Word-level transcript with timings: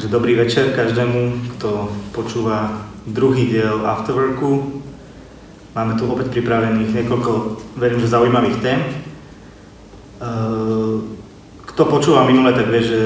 Dobrý 0.00 0.32
večer 0.32 0.72
každému, 0.72 1.52
kto 1.56 1.92
počúva 2.16 2.88
druhý 3.04 3.52
diel 3.52 3.84
Afterworku. 3.84 4.80
Máme 5.76 6.00
tu 6.00 6.08
opäť 6.08 6.32
pripravených 6.32 6.96
niekoľko, 6.96 7.60
verím, 7.76 8.00
že 8.00 8.08
zaujímavých 8.08 8.56
tém. 8.64 8.80
Ehm, 10.24 11.20
kto 11.68 11.82
počúva 11.84 12.24
minule, 12.24 12.56
tak 12.56 12.72
vie, 12.72 12.80
že 12.80 12.98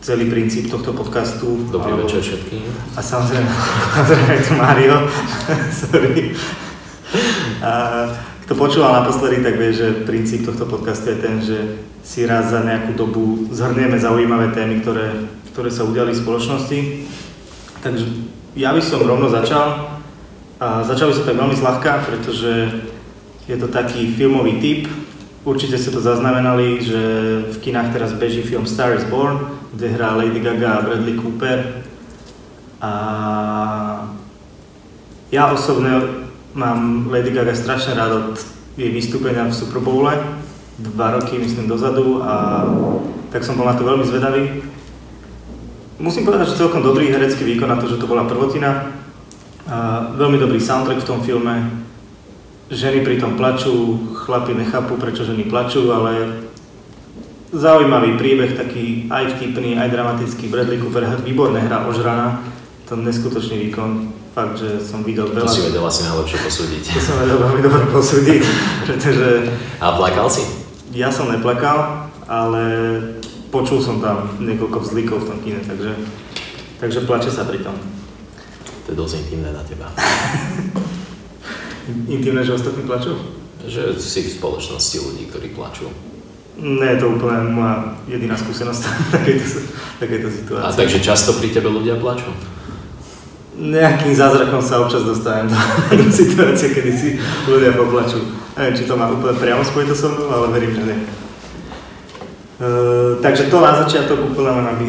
celý 0.00 0.32
princíp 0.32 0.72
tohto 0.72 0.96
podcastu... 0.96 1.68
Dobrý 1.68 2.00
alebo, 2.00 2.08
večer 2.08 2.24
všetkým. 2.24 2.64
A 2.96 3.00
samozrejme, 3.04 3.50
samozrejme 4.00 4.32
je 4.32 4.42
tu 4.48 4.52
Mario. 4.56 4.96
Sorry. 5.84 6.32
A, 7.60 7.72
kto 8.48 8.56
počúval 8.56 9.04
naposledy, 9.04 9.44
tak 9.44 9.60
vie, 9.60 9.68
že 9.76 10.08
princíp 10.08 10.48
tohto 10.48 10.64
podcastu 10.64 11.12
je 11.12 11.18
ten, 11.20 11.36
že 11.44 11.58
si 12.00 12.24
raz 12.24 12.48
za 12.48 12.64
nejakú 12.64 12.96
dobu 12.96 13.52
zhrnieme 13.52 14.00
zaujímavé 14.00 14.56
témy, 14.56 14.80
ktoré 14.80 15.28
ktoré 15.52 15.68
sa 15.68 15.84
udiali 15.84 16.16
v 16.16 16.22
spoločnosti. 16.24 16.78
Takže 17.84 18.04
ja 18.56 18.72
by 18.72 18.80
som 18.80 19.04
rovno 19.04 19.28
začal. 19.28 20.00
A 20.62 20.86
začal 20.86 21.10
by 21.10 21.14
som 21.14 21.26
tak 21.28 21.38
veľmi 21.38 21.56
zľahka, 21.58 22.06
pretože 22.06 22.82
je 23.50 23.56
to 23.58 23.68
taký 23.68 24.08
filmový 24.14 24.62
typ. 24.62 24.88
Určite 25.42 25.74
ste 25.74 25.90
to 25.90 25.98
zaznamenali, 25.98 26.78
že 26.78 27.00
v 27.50 27.56
kinách 27.58 27.90
teraz 27.90 28.14
beží 28.14 28.46
film 28.46 28.62
Star 28.62 28.94
is 28.94 29.02
Born, 29.10 29.42
kde 29.74 29.90
hrá 29.90 30.14
Lady 30.14 30.38
Gaga 30.38 30.78
a 30.78 30.84
Bradley 30.86 31.18
Cooper. 31.18 31.82
A 32.78 32.92
ja 35.34 35.50
osobne 35.50 36.22
mám 36.54 37.10
Lady 37.10 37.34
Gaga 37.34 37.58
strašne 37.58 37.98
rád 37.98 38.12
od 38.12 38.38
jej 38.78 38.88
vystúpenia 38.94 39.50
v 39.50 39.56
Super 39.56 39.82
Bowle, 39.82 40.14
dva 40.78 41.18
roky 41.18 41.36
myslím 41.36 41.68
dozadu 41.68 42.22
a 42.24 42.64
tak 43.34 43.44
som 43.44 43.58
bol 43.58 43.66
na 43.66 43.76
to 43.76 43.84
veľmi 43.84 44.04
zvedavý. 44.06 44.62
Musím 46.02 46.26
povedať, 46.26 46.50
že 46.50 46.58
celkom 46.58 46.82
dobrý 46.82 47.14
herecký 47.14 47.46
výkon 47.46 47.70
na 47.70 47.78
to, 47.78 47.86
že 47.86 48.02
to 48.02 48.10
bola 48.10 48.26
prvotina. 48.26 48.90
A 49.70 50.10
veľmi 50.18 50.34
dobrý 50.34 50.58
soundtrack 50.58 50.98
v 50.98 51.08
tom 51.08 51.22
filme. 51.22 51.78
Ženy 52.74 53.06
pri 53.06 53.22
tom 53.22 53.38
plačú, 53.38 54.02
chlapi 54.10 54.58
nechápu, 54.58 54.98
prečo 54.98 55.22
ženy 55.22 55.46
plačú, 55.46 55.94
ale 55.94 56.42
zaujímavý 57.54 58.18
príbeh, 58.18 58.58
taký 58.58 59.06
aj 59.14 59.38
vtipný, 59.38 59.78
aj 59.78 59.94
dramatický. 59.94 60.50
Bradley 60.50 60.82
Cooper 60.82 61.06
výborne 61.22 61.62
hrá 61.62 61.86
ožrana, 61.86 62.42
to 62.90 62.98
neskutočný 62.98 63.70
výkon. 63.70 64.10
Fakt, 64.34 64.58
že 64.58 64.82
som 64.82 65.06
videl 65.06 65.30
veľa. 65.30 65.46
To 65.46 65.54
si 65.54 65.62
vedel 65.62 65.84
asi 65.86 66.02
najlepšie 66.08 66.38
posúdiť. 66.40 66.82
To 66.96 67.00
som 67.04 67.16
vedel 67.22 67.38
veľmi 67.38 67.60
dobre 67.62 67.84
posúdiť, 67.94 68.42
pretože... 68.90 69.54
A 69.78 69.94
plakal 69.94 70.26
si? 70.26 70.42
Ja 70.96 71.14
som 71.14 71.30
neplakal, 71.30 72.10
ale 72.26 72.64
počul 73.52 73.78
som 73.84 74.00
tam 74.00 74.32
niekoľko 74.40 74.80
vzlikov 74.80 75.22
v 75.22 75.28
tom 75.28 75.38
kine, 75.44 75.60
takže, 75.60 75.92
takže 76.80 77.04
plače 77.04 77.28
sa 77.28 77.44
pri 77.44 77.60
tom. 77.60 77.76
To 78.88 78.88
je 78.90 78.96
dosť 78.96 79.28
intimné 79.28 79.52
na 79.52 79.60
teba. 79.62 79.92
intimné, 82.16 82.40
že 82.42 82.56
ostatní 82.56 82.88
plačú? 82.88 83.14
Že 83.62 84.00
si 84.00 84.26
v 84.26 84.34
spoločnosti 84.40 84.96
ľudí, 84.98 85.28
ktorí 85.30 85.52
plačú. 85.52 85.86
Nie, 86.58 86.96
to 86.96 87.16
úplne 87.16 87.52
moja 87.52 87.96
jediná 88.08 88.34
skúsenosť 88.34 88.82
takejto, 89.14 89.46
takejto 90.00 90.28
situácii. 90.28 90.66
A 90.66 90.74
takže 90.74 90.98
často 91.04 91.36
pri 91.36 91.52
tebe 91.52 91.68
ľudia 91.68 92.00
plačú? 92.00 92.32
Nejakým 93.52 94.16
zázrakom 94.16 94.64
sa 94.64 94.80
občas 94.80 95.04
dostávam 95.04 95.52
do, 95.52 95.56
do 96.00 96.08
situácie, 96.08 96.72
kedy 96.72 96.92
si 96.92 97.08
ľudia 97.46 97.76
poplačú. 97.76 98.20
Neviem, 98.56 98.74
či 98.76 98.84
to 98.88 98.96
má 98.96 99.12
úplne 99.12 99.36
priamo 99.36 99.64
spojito 99.64 99.92
so 99.96 100.12
mnou, 100.12 100.28
ale 100.28 100.52
verím, 100.56 100.72
že 100.76 100.84
nie. 100.88 100.98
Uh, 102.62 103.18
takže 103.18 103.50
to 103.50 103.58
na 103.58 103.74
začiatok 103.82 104.22
úplne 104.22 104.54
len, 104.54 104.66
aby, 104.70 104.86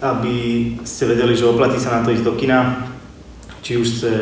aby 0.00 0.34
ste 0.88 1.04
vedeli, 1.04 1.36
že 1.36 1.44
oplatí 1.44 1.76
sa 1.76 2.00
na 2.00 2.08
to 2.08 2.16
ísť 2.16 2.24
do 2.24 2.32
kina. 2.32 2.88
Či 3.60 3.76
už 3.76 3.88
chce 3.92 4.12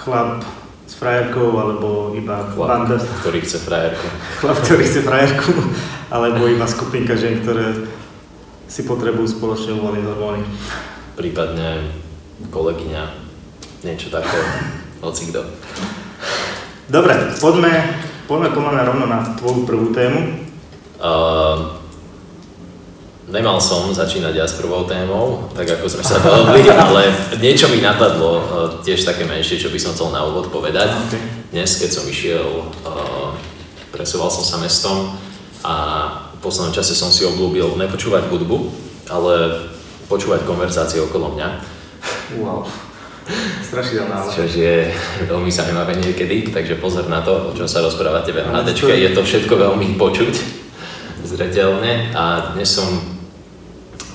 chlap 0.00 0.40
s 0.88 0.96
frajerkou, 0.96 1.52
alebo 1.60 2.16
iba 2.16 2.40
chlap, 2.56 2.88
banda. 2.88 2.96
ktorý 2.96 3.44
chce 3.44 3.60
frajerku. 3.60 4.06
Chlap, 4.40 4.56
ktorý 4.64 4.82
chce 4.88 5.00
frajerku, 5.04 5.52
alebo 6.08 6.48
iba 6.48 6.64
skupinka 6.64 7.20
žen, 7.20 7.44
ktoré 7.44 7.84
si 8.64 8.88
potrebujú 8.88 9.28
spoločne 9.28 9.76
uvoľniť 9.76 10.04
hormóny. 10.08 10.40
Prípadne 11.20 11.84
kolegyňa, 12.48 13.02
niečo 13.84 14.08
také, 14.08 14.40
hoci 15.04 15.28
kto. 15.28 15.44
Dobre, 16.88 17.12
poďme, 17.44 17.76
poďme 18.24 18.48
poďme 18.56 18.88
rovno 18.88 19.04
na 19.04 19.20
tvoju 19.36 19.68
prvú 19.68 19.92
tému. 19.92 20.48
Uh, 20.96 21.79
Nemal 23.30 23.62
som 23.62 23.94
začínať 23.94 24.34
ja 24.34 24.42
s 24.42 24.58
prvou 24.58 24.82
témou, 24.90 25.46
tak 25.54 25.70
ako 25.78 25.86
sme 25.86 26.02
sa 26.02 26.18
dohodli, 26.18 26.66
ale 26.90 27.14
niečo 27.38 27.70
mi 27.70 27.78
napadlo, 27.78 28.42
e, 28.42 28.42
tiež 28.82 29.06
také 29.06 29.22
menšie, 29.22 29.54
čo 29.54 29.70
by 29.70 29.78
som 29.78 29.94
chcel 29.94 30.10
na 30.10 30.26
úvod 30.26 30.50
povedať. 30.50 30.90
Dnes, 31.54 31.78
keď 31.78 31.90
som 31.94 32.04
išiel, 32.10 32.42
e, 32.42 32.90
presúval 33.94 34.34
som 34.34 34.42
sa 34.42 34.58
mestom 34.58 35.14
a 35.62 35.74
v 36.34 36.38
poslednom 36.42 36.74
čase 36.74 36.98
som 36.98 37.14
si 37.14 37.22
obľúbil 37.22 37.78
nepočúvať 37.78 38.26
hudbu, 38.26 38.58
ale 39.06 39.62
počúvať 40.10 40.42
konverzácie 40.42 40.98
okolo 40.98 41.30
mňa. 41.38 41.48
Wow. 42.42 42.66
Strašidelná. 43.62 44.26
Čo 44.26 44.42
je 44.42 44.90
veľmi 45.30 45.54
zaujímavé 45.54 45.94
niekedy, 46.02 46.50
takže 46.50 46.82
pozor 46.82 47.06
na 47.06 47.22
to, 47.22 47.54
o 47.54 47.54
čom 47.54 47.70
sa 47.70 47.78
rozprávate 47.78 48.34
v 48.34 48.42
MHD. 48.42 48.74
Je 48.90 49.14
to 49.14 49.22
všetko 49.22 49.54
veľmi 49.54 49.94
počuť 49.94 50.34
zretelne 51.22 52.10
a 52.10 52.56
dnes 52.58 52.66
som 52.66 53.09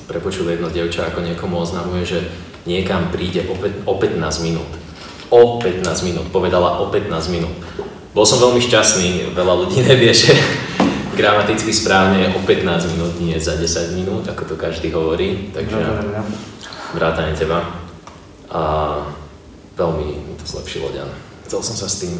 prepočul 0.05 0.49
jedno 0.49 0.69
dievča, 0.69 1.09
ako 1.09 1.25
niekomu 1.25 1.57
oznamuje, 1.61 2.05
že 2.05 2.19
niekam 2.65 3.09
príde 3.09 3.45
o, 3.49 3.53
o 3.89 3.93
15 3.97 4.45
minút. 4.45 4.69
O 5.29 5.57
15 5.61 5.85
minút, 6.05 6.25
povedala 6.29 6.81
o 6.81 6.89
15 6.89 7.33
minút. 7.33 7.55
Bol 8.13 8.25
som 8.25 8.39
veľmi 8.39 8.61
šťastný, 8.61 9.33
veľa 9.33 9.53
ľudí 9.65 9.81
nevie, 9.89 10.13
že 10.13 10.33
gramaticky 11.17 11.73
správne 11.73 12.25
je 12.25 12.27
o 12.33 12.39
15 12.41 12.93
minút, 12.93 13.13
nie 13.17 13.37
za 13.41 13.57
10 13.57 13.97
minút, 13.97 14.23
ako 14.29 14.53
to 14.53 14.55
každý 14.55 14.93
hovorí, 14.93 15.49
takže 15.53 15.77
vrátane 16.93 17.33
teba. 17.33 17.65
A 18.49 18.61
veľmi 19.75 20.05
mi 20.21 20.33
to 20.37 20.45
zlepšilo 20.47 20.93
ďan. 20.93 21.09
Chcel 21.49 21.61
som 21.61 21.75
sa 21.75 21.87
s 21.89 22.05
tým 22.05 22.15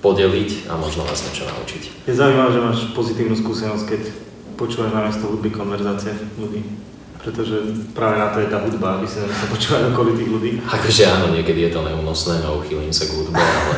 podeliť 0.00 0.72
a 0.72 0.80
možno 0.80 1.04
vás 1.04 1.20
niečo 1.28 1.44
naučiť. 1.44 2.08
Je 2.08 2.14
zaujímavé, 2.16 2.50
že 2.50 2.64
máš 2.64 2.78
pozitívnu 2.96 3.36
skúsenosť, 3.36 3.84
keď 3.84 4.02
počúvaš 4.56 4.92
na 4.96 5.04
miesto 5.04 5.28
hudby 5.28 5.52
konverzácie 5.52 6.16
ľudí 6.40 6.64
pretože 7.20 7.56
práve 7.92 8.16
na 8.16 8.32
to 8.32 8.40
je 8.40 8.48
tá 8.48 8.58
hudba, 8.64 8.96
aby 8.96 9.04
sa 9.04 9.20
nemusel 9.20 9.48
počúvať 9.52 9.82
okolitých 9.92 10.30
ľudí. 10.32 10.50
Akože 10.64 11.02
áno, 11.04 11.36
niekedy 11.36 11.68
je 11.68 11.72
to 11.76 11.84
neúnosné, 11.84 12.40
no 12.40 12.64
uchýlim 12.64 12.92
sa 12.92 13.04
k 13.04 13.12
hudbe, 13.12 13.36
ale 13.36 13.76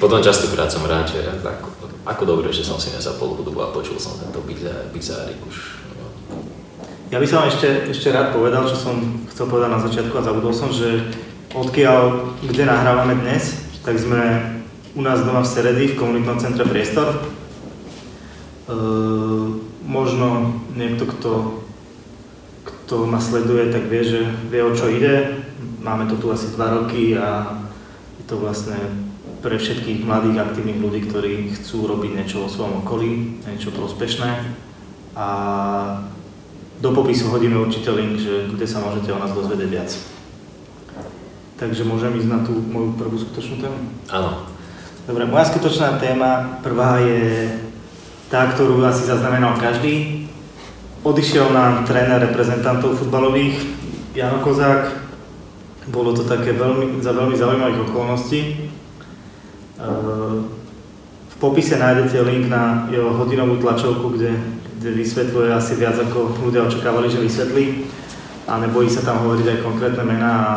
potom 0.00 0.24
častokrát 0.24 0.72
som 0.72 0.88
rád, 0.88 1.12
že 1.12 1.20
ako, 1.44 1.68
ako 2.08 2.22
dobre, 2.24 2.48
že 2.48 2.64
som 2.64 2.80
si 2.80 2.88
nezapol 2.90 3.36
hudbu 3.36 3.58
a 3.60 3.70
počul 3.70 4.00
som 4.00 4.16
tento 4.16 4.40
bizárik 4.90 5.38
už. 5.44 5.84
No. 6.00 6.08
Ja 7.12 7.20
by 7.20 7.26
som 7.28 7.44
ešte, 7.44 7.92
ešte 7.92 8.08
rád 8.08 8.32
povedal, 8.32 8.64
čo 8.64 8.80
som 8.80 8.96
chcel 9.28 9.46
povedať 9.52 9.70
na 9.70 9.80
začiatku 9.84 10.14
a 10.16 10.26
zabudol 10.26 10.56
som, 10.56 10.72
že 10.72 11.12
odkiaľ, 11.52 12.32
kde 12.48 12.64
nahrávame 12.64 13.20
dnes, 13.20 13.60
tak 13.84 14.00
sme 14.00 14.40
u 14.96 15.04
nás 15.04 15.20
doma 15.20 15.44
v 15.44 15.52
Seredy 15.52 15.84
v 15.92 15.98
komunitnom 16.00 16.40
centre 16.40 16.64
Priestor. 16.64 17.12
E, 17.12 18.74
možno 19.84 20.56
niekto, 20.72 21.04
kto 21.08 21.30
kto 22.92 23.08
ma 23.08 23.16
sleduje, 23.16 23.72
tak 23.72 23.88
vie, 23.88 24.04
že 24.04 24.20
vie, 24.52 24.60
o 24.60 24.76
čo 24.76 24.92
ide. 24.92 25.48
Máme 25.80 26.12
to 26.12 26.20
tu 26.20 26.28
asi 26.28 26.52
2 26.52 26.60
roky 26.60 27.16
a 27.16 27.56
je 28.20 28.24
to 28.28 28.36
vlastne 28.36 28.76
pre 29.40 29.56
všetkých 29.56 30.04
mladých 30.04 30.44
aktívnych 30.44 30.76
ľudí, 30.76 31.08
ktorí 31.08 31.56
chcú 31.56 31.88
robiť 31.88 32.20
niečo 32.20 32.44
vo 32.44 32.52
svojom 32.52 32.84
okolí, 32.84 33.40
niečo 33.48 33.72
prospešné. 33.72 34.44
A 35.16 35.26
do 36.84 36.92
popisu 36.92 37.32
hodíme 37.32 37.56
určite 37.56 37.88
link, 37.96 38.20
že 38.20 38.52
kde 38.52 38.68
sa 38.68 38.84
môžete 38.84 39.08
o 39.08 39.20
nás 39.24 39.32
dozvedieť 39.32 39.70
viac. 39.72 39.90
Takže 41.56 41.88
môžem 41.88 42.12
ísť 42.12 42.28
na 42.28 42.44
tú 42.44 42.60
moju 42.60 42.92
prvú 43.00 43.16
skutočnú 43.16 43.56
tému? 43.56 43.78
Áno. 44.12 44.52
Dobre, 45.08 45.24
moja 45.24 45.48
skutočná 45.48 45.96
téma 45.96 46.60
prvá 46.60 47.00
je 47.00 47.56
tá, 48.28 48.52
ktorú 48.52 48.84
asi 48.84 49.08
zaznamenal 49.08 49.56
každý, 49.56 50.21
Odišiel 51.02 51.50
nám 51.50 51.82
tréner 51.82 52.22
reprezentantov 52.22 52.94
futbalových, 52.94 53.58
Jano 54.14 54.38
Kozák. 54.38 55.02
Bolo 55.90 56.14
to 56.14 56.22
také 56.22 56.54
veľmi, 56.54 57.02
za 57.02 57.10
veľmi 57.10 57.34
zaujímavých 57.34 57.90
okolností. 57.90 58.70
V 61.26 61.34
popise 61.42 61.74
nájdete 61.74 62.22
link 62.22 62.46
na 62.46 62.86
jeho 62.86 63.18
hodinovú 63.18 63.58
tlačovku, 63.58 64.14
kde, 64.14 64.30
kde 64.78 64.90
vysvetľuje 64.94 65.50
asi 65.50 65.74
viac 65.74 65.98
ako 65.98 66.38
ľudia 66.38 66.70
očakávali, 66.70 67.10
že 67.10 67.18
vysvetlí. 67.18 67.90
A 68.46 68.62
nebojí 68.62 68.86
sa 68.86 69.02
tam 69.02 69.26
hovoriť 69.26 69.58
aj 69.58 69.58
konkrétne 69.66 70.06
mená 70.06 70.32
a 70.38 70.54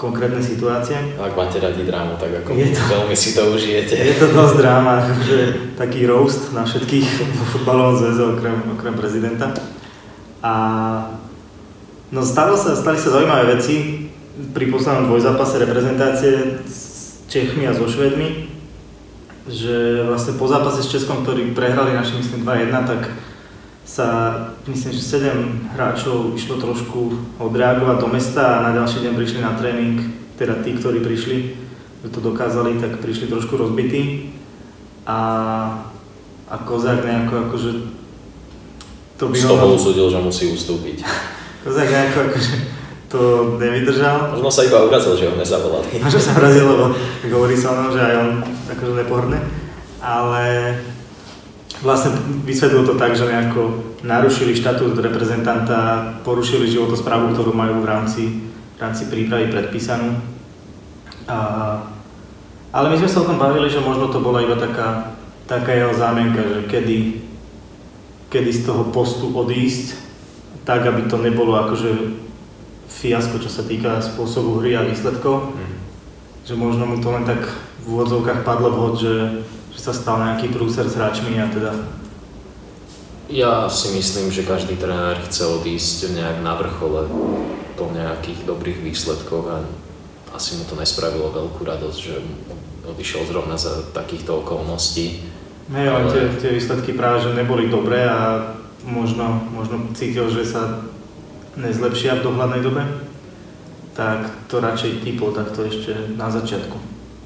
konkrétne 0.00 0.40
situácie. 0.40 0.96
Ak 1.20 1.36
máte 1.36 1.60
radi 1.60 1.84
drámu, 1.84 2.16
tak 2.16 2.32
ako 2.40 2.56
je 2.56 2.72
to, 2.72 2.80
veľmi 2.88 3.12
si 3.12 3.36
to 3.36 3.52
užijete. 3.52 4.00
Je 4.00 4.16
to 4.16 4.32
dosť 4.32 4.64
dráma, 4.64 5.04
že 5.28 5.68
taký 5.76 6.08
roast 6.08 6.56
na 6.56 6.64
všetkých 6.64 7.36
vo 7.36 7.44
futbalovom 7.52 8.00
zväze 8.00 8.24
okrem, 8.32 8.56
okrem 8.80 8.96
prezidenta. 8.96 9.52
A 10.44 10.52
No 12.14 12.22
stalo 12.22 12.54
sa, 12.54 12.78
stali 12.78 12.94
sa 12.94 13.10
zaujímavé 13.10 13.58
veci 13.58 14.06
pri 14.54 14.70
poslednom 14.70 15.10
dvojzápase 15.10 15.58
reprezentácie 15.58 16.62
s 16.62 17.18
Čechmi 17.26 17.66
a 17.66 17.74
so 17.74 17.90
Švedmi, 17.90 18.54
že 19.50 20.06
vlastne 20.06 20.38
po 20.38 20.46
zápase 20.46 20.86
s 20.86 20.94
Českom, 20.94 21.26
ktorí 21.26 21.50
prehrali 21.58 21.90
naši 21.90 22.22
myslím 22.22 22.46
2-1, 22.46 22.70
tak 22.86 23.10
sa 23.82 24.06
myslím, 24.70 24.94
že 24.94 25.02
7 25.02 25.74
hráčov 25.74 26.38
išlo 26.38 26.62
trošku 26.62 27.18
odreagovať 27.42 27.96
do 27.98 28.08
mesta 28.14 28.62
a 28.62 28.70
na 28.70 28.78
ďalší 28.78 29.10
deň 29.10 29.12
prišli 29.18 29.40
na 29.42 29.58
tréning, 29.58 29.98
teda 30.38 30.62
tí, 30.62 30.70
ktorí 30.78 31.02
prišli, 31.02 31.36
že 32.06 32.14
to 32.14 32.22
dokázali, 32.22 32.78
tak 32.78 33.02
prišli 33.02 33.26
trošku 33.26 33.58
rozbití. 33.58 34.30
A, 35.02 35.18
a 36.46 36.54
Kozák 36.62 37.02
nejako 37.02 37.50
akože 37.50 37.70
to 39.14 39.30
by 39.30 39.36
Z 39.38 39.46
toho 39.46 39.66
usúdil, 39.74 40.06
že 40.10 40.18
musí 40.18 40.44
ustúpiť. 40.50 41.06
Kozák 41.64 41.88
nejako 41.88 42.18
akože 42.28 42.54
to 43.14 43.20
nevydržal. 43.62 44.34
Možno 44.34 44.50
sa 44.50 44.66
iba 44.66 44.82
urazil, 44.82 45.14
že 45.14 45.30
ho 45.30 45.38
nezavolali. 45.38 45.86
Možno 46.04 46.18
sa 46.18 46.34
urazil, 46.34 46.66
lebo 46.66 46.84
hovorí 47.30 47.54
sa 47.54 47.70
o 47.72 47.94
že 47.94 48.02
aj 48.02 48.14
on 48.18 48.30
akože 48.74 48.92
nepohodne. 48.98 49.38
Ale 50.02 50.74
vlastne 51.80 52.12
vysvetlil 52.44 52.82
to 52.82 52.98
tak, 52.98 53.14
že 53.14 53.30
nejako 53.30 53.94
narušili 54.04 54.52
štatút 54.52 54.98
reprezentanta, 55.00 56.12
porušili 56.26 56.68
životosprávu, 56.68 57.32
ktorú 57.32 57.56
majú 57.56 57.80
v 57.80 57.88
rámci, 57.88 58.22
v 58.76 58.78
rámci 58.78 59.08
prípravy 59.08 59.48
predpísanú. 59.48 60.20
A, 61.24 61.38
ale 62.68 62.92
my 62.92 62.96
sme 63.00 63.08
sa 63.08 63.24
o 63.24 63.28
tom 63.30 63.40
bavili, 63.40 63.72
že 63.72 63.80
možno 63.80 64.12
to 64.12 64.20
bola 64.20 64.44
iba 64.44 64.60
taká, 64.60 65.16
taká 65.48 65.72
jeho 65.72 65.96
zámienka, 65.96 66.44
že 66.44 66.58
kedy, 66.68 67.23
kedy 68.34 68.50
z 68.50 68.66
toho 68.66 68.90
postu 68.90 69.30
odísť, 69.30 69.94
tak 70.66 70.82
aby 70.82 71.06
to 71.06 71.22
nebolo 71.22 71.54
akože 71.62 72.18
fiasko, 72.90 73.38
čo 73.38 73.46
sa 73.46 73.62
týka 73.62 74.02
spôsobu 74.02 74.58
hry 74.58 74.74
a 74.74 74.82
výsledkov. 74.82 75.54
Mm. 75.54 75.78
Že 76.42 76.54
možno 76.58 76.84
mu 76.90 76.98
to 76.98 77.14
len 77.14 77.22
tak 77.22 77.46
v 77.86 77.94
úvodzovkách 77.94 78.42
padlo 78.42 78.74
vhod, 78.74 78.94
že 78.98 79.14
že 79.74 79.80
sa 79.82 79.92
stal 79.92 80.22
nejaký 80.22 80.54
prúser 80.54 80.86
s 80.86 80.94
hráčmi 80.94 81.34
a 81.42 81.50
teda... 81.50 81.74
Ja 83.26 83.66
si 83.66 83.90
myslím, 83.96 84.30
že 84.30 84.46
každý 84.46 84.78
tréner 84.78 85.18
chce 85.26 85.48
odísť 85.48 86.14
nejak 86.14 86.38
na 86.44 86.54
vrchole 86.54 87.10
po 87.74 87.90
nejakých 87.90 88.46
dobrých 88.46 88.78
výsledkoch 88.84 89.46
a 89.50 89.58
asi 90.30 90.60
mu 90.60 90.64
to 90.68 90.78
nespravilo 90.78 91.34
veľkú 91.34 91.66
radosť, 91.66 91.98
že 91.98 92.14
odišiel 92.86 93.26
zrovna 93.26 93.58
za 93.58 93.82
takýchto 93.90 94.44
okolností. 94.44 95.24
Hej, 95.72 95.86
ale 95.88 96.02
tie, 96.12 96.22
tie 96.36 96.50
výsledky 96.52 96.92
práve 96.92 97.24
že 97.24 97.32
neboli 97.32 97.72
dobré 97.72 98.04
a 98.04 98.52
možno, 98.84 99.48
možno 99.48 99.88
cítil, 99.96 100.28
že 100.28 100.44
sa 100.44 100.84
nezlepšia 101.56 102.20
v 102.20 102.24
dohľadnej 102.28 102.60
dobe, 102.60 102.84
tak 103.96 104.28
to 104.50 104.60
radšej 104.60 105.00
typol 105.00 105.32
takto 105.32 105.64
ešte 105.64 106.12
na 106.18 106.28
začiatku. 106.28 106.76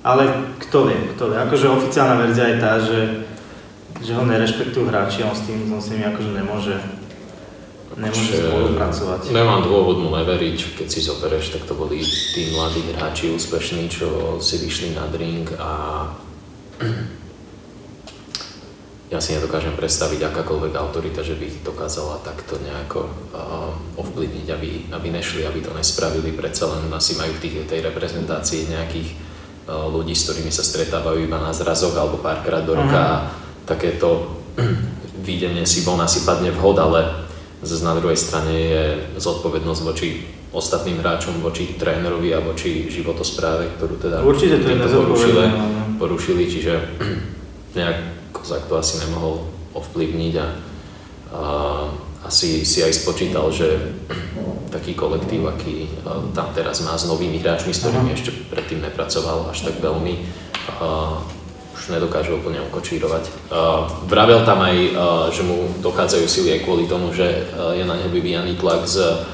Ale 0.07 0.55
kto 0.63 0.87
vie, 0.87 0.99
kto 1.17 1.35
vie. 1.35 1.39
Akože 1.43 1.67
oficiálna 1.67 2.23
verzia 2.23 2.47
je 2.55 2.57
tá, 2.63 2.73
že, 2.79 3.01
že 4.05 4.15
ho 4.15 4.23
nerešpektujú 4.23 4.87
hráči, 4.87 5.27
on 5.27 5.35
s 5.35 5.43
tým, 5.49 5.67
on 5.75 5.83
s 5.83 5.91
nimi 5.91 6.07
akože 6.07 6.31
nemôže, 6.31 6.77
nemôže 7.99 8.39
Čiže 8.39 8.55
spolupracovať. 8.55 9.21
Nemám 9.35 9.67
dôvod 9.67 9.99
mu 9.99 10.15
neveriť, 10.15 10.79
keď 10.79 10.87
si 10.87 11.03
zobereš, 11.03 11.59
tak 11.59 11.67
to 11.67 11.75
boli 11.75 11.99
tí 12.07 12.55
mladí 12.55 12.87
hráči 12.95 13.35
úspešní, 13.35 13.91
čo 13.91 14.39
si 14.39 14.63
vyšli 14.63 14.95
na 14.95 15.11
drink 15.11 15.51
a 15.59 15.71
ja 19.09 19.19
si 19.25 19.33
nedokážem 19.33 19.73
predstaviť 19.73 20.21
akákoľvek 20.29 20.73
autorita, 20.77 21.25
že 21.25 21.33
by 21.41 21.45
ich 21.49 21.59
dokázala 21.65 22.21
takto 22.21 22.61
nejako 22.61 23.09
uh, 23.09 23.73
ovplyvniť, 23.97 24.47
aby, 24.53 24.71
aby 24.93 25.07
nešli, 25.09 25.49
aby 25.49 25.65
to 25.65 25.73
nespravili. 25.73 26.37
Predsa 26.37 26.69
len 26.69 26.93
asi 26.93 27.17
majú 27.17 27.33
v 27.37 27.43
tých, 27.43 27.55
tej 27.65 27.81
reprezentácii 27.89 28.69
nejakých 28.69 29.29
Eh, 29.69 29.73
ľudí, 29.77 30.17
s 30.17 30.25
ktorými 30.25 30.49
sa 30.49 30.65
stretávajú 30.65 31.29
iba 31.29 31.37
na 31.37 31.53
zrazok 31.53 31.93
alebo 32.01 32.25
párkrát 32.25 32.65
do 32.65 32.73
roka 32.73 32.97
a 32.97 33.17
takéto 33.69 34.41
videnie 35.29 35.69
si 35.69 35.85
von 35.85 36.01
asi 36.01 36.25
padne 36.25 36.49
vhod, 36.49 36.81
ale 36.81 37.29
zase 37.61 37.85
na 37.85 37.93
druhej 37.93 38.17
strane 38.17 38.49
je 38.57 38.83
zodpovednosť 39.21 39.81
voči 39.85 40.25
ostatným 40.57 41.05
hráčom, 41.05 41.45
voči 41.45 41.77
trénerovi 41.77 42.33
a 42.33 42.41
voči 42.41 42.89
životospráve, 42.89 43.77
ktorú 43.77 44.01
teda 44.01 44.25
Určite 44.25 44.65
to 44.65 44.73
je 44.73 44.89
porušili, 44.89 45.45
porušili, 46.01 46.43
čiže 46.49 46.73
nejak 47.77 48.18
Kozak 48.49 48.65
to 48.65 48.81
asi 48.81 48.97
nemohol 49.05 49.45
ovplyvniť 49.77 50.35
a, 50.41 50.49
a 51.37 51.43
asi 52.25 52.65
si 52.65 52.81
aj 52.81 52.97
spočítal, 52.97 53.45
že 53.53 53.93
taký 54.73 54.97
kolektív, 54.97 55.53
aký 55.53 55.85
tam 56.33 56.49
teraz 56.57 56.81
má 56.81 56.97
s 56.97 57.05
novými 57.05 57.45
hráčmi, 57.45 57.77
s 57.77 57.85
ktorými 57.85 58.09
ešte 58.17 58.33
predtým 58.49 58.81
nepracoval 58.81 59.53
až 59.53 59.69
tak 59.69 59.85
veľmi, 59.85 60.25
uh, 60.81 61.21
už 61.77 61.93
nedokáže 61.93 62.33
úplne 62.33 62.65
ukočírovať. 62.73 63.53
Uh, 63.53 63.85
vravel 64.09 64.41
tam 64.49 64.65
aj, 64.65 64.97
že 65.29 65.45
mu 65.45 65.69
dochádzajú 65.85 66.25
sily 66.25 66.49
aj 66.57 66.65
kvôli 66.65 66.89
tomu, 66.89 67.13
že 67.13 67.53
je 67.53 67.85
na 67.85 68.01
neho 68.01 68.09
vyvíjaný 68.09 68.57
tlak 68.57 68.89
z, 68.89 69.29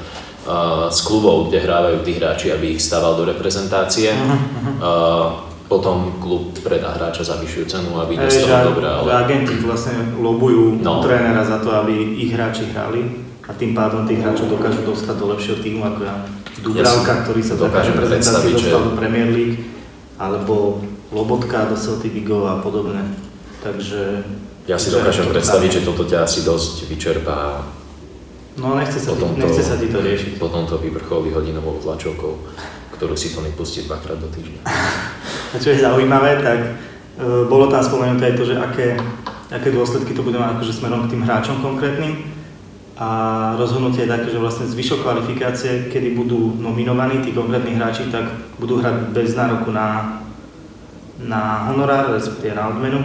z 0.91 0.99
klubov, 1.07 1.47
kde 1.47 1.63
hrávajú 1.63 2.03
tí 2.03 2.19
hráči, 2.19 2.51
aby 2.51 2.75
ich 2.75 2.83
stával 2.83 3.15
do 3.15 3.23
reprezentácie. 3.23 4.11
Uh, 4.11 5.54
potom 5.65 6.21
klub 6.21 6.53
predá 6.61 6.93
hráča 6.93 7.25
za 7.25 7.35
vyššiu 7.41 7.63
cenu, 7.65 7.91
aby 7.97 8.21
dostal 8.21 8.69
dobré, 8.69 8.85
ale... 8.85 9.09
agenti 9.09 9.57
vlastne 9.65 10.13
lobujú 10.17 10.77
no. 10.79 11.01
trénera 11.01 11.41
za 11.41 11.57
to, 11.57 11.73
aby 11.73 12.21
ich 12.21 12.29
hráči 12.33 12.69
hrali 12.69 13.25
a 13.45 13.51
tým 13.53 13.73
pádom 13.73 14.05
tých 14.05 14.21
hráčov 14.21 14.49
dokážu 14.49 14.85
dostať 14.85 15.15
do 15.17 15.25
lepšieho 15.33 15.57
týmu, 15.61 15.81
ako 15.85 16.01
ja 16.05 16.15
Dubravka, 16.65 17.11
ja 17.13 17.21
ktorý 17.27 17.41
sa 17.45 17.55
dokáže 17.59 17.91
prezentácii 17.93 18.57
dostal 18.57 18.79
že... 18.81 18.85
do 18.89 18.91
Premier 18.97 19.29
League, 19.29 19.57
alebo 20.17 20.81
Lobotka 21.13 21.69
do 21.69 21.77
Celtic 21.77 22.09
Vigo 22.09 22.47
a 22.49 22.57
podobné. 22.57 23.05
Takže... 23.61 24.25
Ja 24.65 24.81
si 24.81 24.89
dokážem 24.89 25.29
predstaviť, 25.29 25.69
že 25.69 25.81
toto 25.85 26.09
ťa 26.09 26.25
asi 26.25 26.41
dosť 26.41 26.89
vyčerpá 26.89 27.61
No 28.55 28.71
nechce 28.79 29.03
sa, 29.03 29.11
ti, 29.11 29.19
nechce 29.35 29.61
to, 29.61 29.67
sa 29.67 29.75
ti 29.75 29.91
to 29.91 29.99
riešiť. 29.99 30.39
Potom 30.39 30.63
to 30.63 30.79
vyvrcholí 30.79 31.27
hodinovou 31.35 31.75
tlačovkou, 31.75 32.39
ktorú 32.95 33.11
si 33.19 33.35
to 33.35 33.43
nepustí 33.43 33.83
dvakrát 33.83 34.15
do 34.15 34.31
týždňa. 34.31 34.63
Čo 35.59 35.69
je 35.71 35.83
zaujímavé, 35.83 36.43
tak 36.43 36.59
e, 36.59 36.69
bolo 37.47 37.71
tam 37.71 37.83
spomenuté 37.83 38.31
aj 38.31 38.35
to, 38.35 38.43
že 38.45 38.55
aké, 38.59 38.87
aké 39.51 39.69
dôsledky 39.71 40.11
to 40.11 40.25
bude 40.25 40.35
mať 40.35 40.59
akože 40.59 40.73
smerom 40.73 41.07
k 41.07 41.11
tým 41.15 41.23
hráčom 41.23 41.63
konkrétnym. 41.63 42.35
A 42.95 43.09
rozhodnutie 43.59 44.07
je 44.07 44.13
také, 44.15 44.31
že 44.31 44.39
vlastne 44.39 44.71
zvyšok 44.71 45.03
kvalifikácie, 45.03 45.91
kedy 45.91 46.15
budú 46.15 46.55
nominovaní 46.55 47.19
tí 47.27 47.35
konkrétni 47.35 47.75
hráči, 47.75 48.07
tak 48.07 48.55
budú 48.55 48.79
hrať 48.79 49.11
bez 49.11 49.35
nároku 49.35 49.67
na, 49.75 50.19
na 51.19 51.67
honorár, 51.67 52.15
respektíve 52.15 52.55
na 52.55 52.71
odmenu 52.71 53.03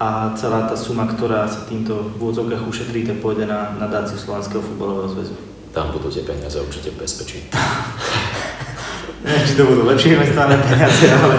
a 0.00 0.32
celá 0.38 0.64
tá 0.64 0.78
suma, 0.78 1.10
ktorá 1.10 1.44
sa 1.44 1.66
týmto 1.66 2.14
v 2.16 2.22
úvodzovkách 2.22 2.70
ušetrí, 2.70 3.04
tak 3.04 3.18
pôjde 3.20 3.50
na 3.50 3.74
nadáciu 3.76 4.16
Slovenského 4.16 4.62
futbalového 4.62 5.10
zväzu. 5.10 5.34
Tam 5.74 5.92
budú 5.92 6.08
tie 6.08 6.24
peniaze 6.24 6.56
určite 6.62 6.94
bezpečí. 6.96 7.50
Neviem, 9.24 9.44
či 9.46 9.54
to 9.58 9.66
budú 9.66 9.82
lepšie 9.88 10.14
investované 10.14 10.54
peniaze, 10.62 11.06
ale, 11.10 11.36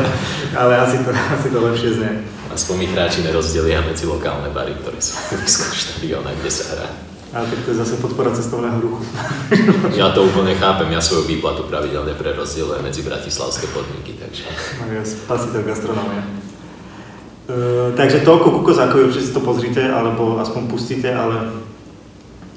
ale 0.51 0.74
asi, 0.83 1.00
to, 1.00 1.09
asi 1.15 1.48
to 1.48 1.59
lepšie 1.63 1.89
znie. 1.95 2.13
Aspoň 2.50 2.75
ich 2.89 2.91
hráči 2.91 3.24
nerozdelia 3.24 3.79
medzi 3.86 4.03
lokálne 4.09 4.51
bary, 4.51 4.75
ktoré 4.83 5.00
sú 5.00 5.15
v 5.39 5.75
štadióne, 5.77 6.33
kde 6.43 6.51
sa 6.51 6.65
hrá. 6.75 6.88
Ale 7.29 7.45
tak 7.45 7.62
to 7.62 7.69
je 7.71 7.77
zase 7.77 8.01
podpora 8.01 8.33
cestovného 8.33 8.81
ruchu. 8.81 9.05
ja 10.01 10.09
to 10.09 10.25
úplne 10.25 10.57
chápem, 10.57 10.89
ja 10.89 10.98
svoju 10.98 11.29
výplatu 11.29 11.69
pravidelne 11.69 12.17
prerozdielujem 12.17 12.81
medzi 12.81 13.05
bratislavské 13.05 13.69
podniky, 13.69 14.17
takže... 14.17 14.50
No 14.81 14.89
ja, 14.89 15.05
spasiteľ 15.05 15.62
gastronomia. 15.62 16.25
Uh, 17.45 17.93
takže 17.93 18.25
toľko 18.25 18.48
ku 18.50 18.59
Kozákovi, 18.65 19.13
určite 19.13 19.29
si 19.29 19.33
to 19.38 19.45
pozrite, 19.45 19.81
alebo 19.81 20.41
aspoň 20.41 20.74
pustíte, 20.74 21.13
ale, 21.13 21.65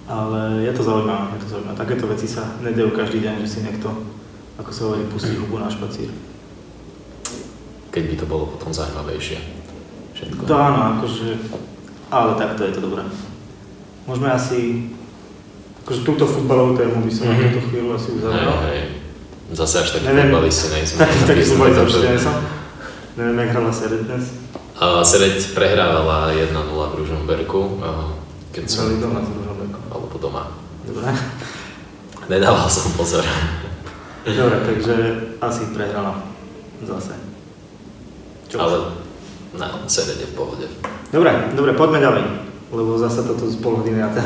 ale 0.08 0.64
je 0.64 0.72
to 0.72 0.82
zaujímavé, 0.84 1.36
je 1.36 1.40
to 1.44 1.48
zaujímavé. 1.52 1.76
Takéto 1.76 2.04
veci 2.08 2.24
sa 2.24 2.56
nedajú 2.64 2.96
každý 2.96 3.20
deň, 3.28 3.34
že 3.44 3.48
si 3.48 3.58
niekto, 3.60 3.92
ako 4.60 4.70
sa 4.72 4.80
hovorí, 4.88 5.08
pustí 5.08 5.32
hubu 5.38 5.56
na 5.56 5.72
špacír. 5.72 6.12
Keď 7.92 8.04
by 8.08 8.14
to 8.20 8.26
bolo 8.28 8.44
potom 8.52 8.72
zaujímavejšie. 8.72 9.38
Všetko. 10.12 10.44
To 10.48 10.54
áno, 10.56 10.80
akože, 10.98 11.28
ale 12.12 12.30
takto 12.36 12.60
je 12.68 12.72
to 12.76 12.80
dobré. 12.84 13.04
Môžeme 14.04 14.28
asi, 14.28 14.90
akože 15.84 16.00
túto 16.04 16.24
futbalovú 16.28 16.76
tému 16.76 17.04
by 17.04 17.12
som 17.12 17.28
mm-hmm. 17.28 17.40
na 17.40 17.48
túto 17.48 17.60
chvíľu 17.68 17.88
asi 17.96 18.08
uzavrel. 18.16 18.56
Hej, 18.68 18.76
hej. 18.76 18.86
Zase 19.52 19.74
až 19.84 19.88
taký 20.00 20.08
futbalisti 20.08 20.66
nejsme. 20.72 20.96
Taký, 20.96 21.18
taký 21.28 21.42
futbalista 21.44 21.80
určite 21.84 22.08
nie 22.08 22.20
som. 22.20 22.36
Neviem, 23.12 23.36
jak 23.44 23.50
hrala 23.52 23.72
Sereď 23.72 24.02
dnes. 24.08 24.24
Uh, 24.80 25.04
Sereď 25.04 25.36
prehrávala 25.52 26.32
1-0 26.32 26.56
v 26.72 26.94
Ružomberku. 26.96 27.60
Uh, 27.76 28.16
keď 28.56 28.64
som... 28.64 28.88
Hrali 28.88 29.04
doma 29.04 29.20
z 29.20 29.28
Ružomberku. 29.36 29.78
Alebo 29.92 30.16
doma. 30.16 30.42
Dobre. 30.88 31.12
Nedával 32.32 32.68
som 32.72 32.88
pozor. 32.96 33.28
Dobre, 34.22 34.56
takže 34.62 34.94
asi 35.42 35.62
prehrala 35.74 36.22
zase. 36.86 37.14
Čo 38.46 38.56
Ale 38.62 38.76
Sereď 39.86 40.24
je 40.24 40.28
v 40.30 40.34
pohode. 40.38 40.66
Dobre, 41.12 41.30
dobre, 41.52 41.72
poďme 41.76 42.00
ďalej 42.00 42.24
lebo 42.72 42.96
zase 42.96 43.22
toto 43.28 43.44
z 43.44 43.60
pol 43.60 43.84
hodiny 43.84 44.00
na 44.00 44.08
ten 44.08 44.24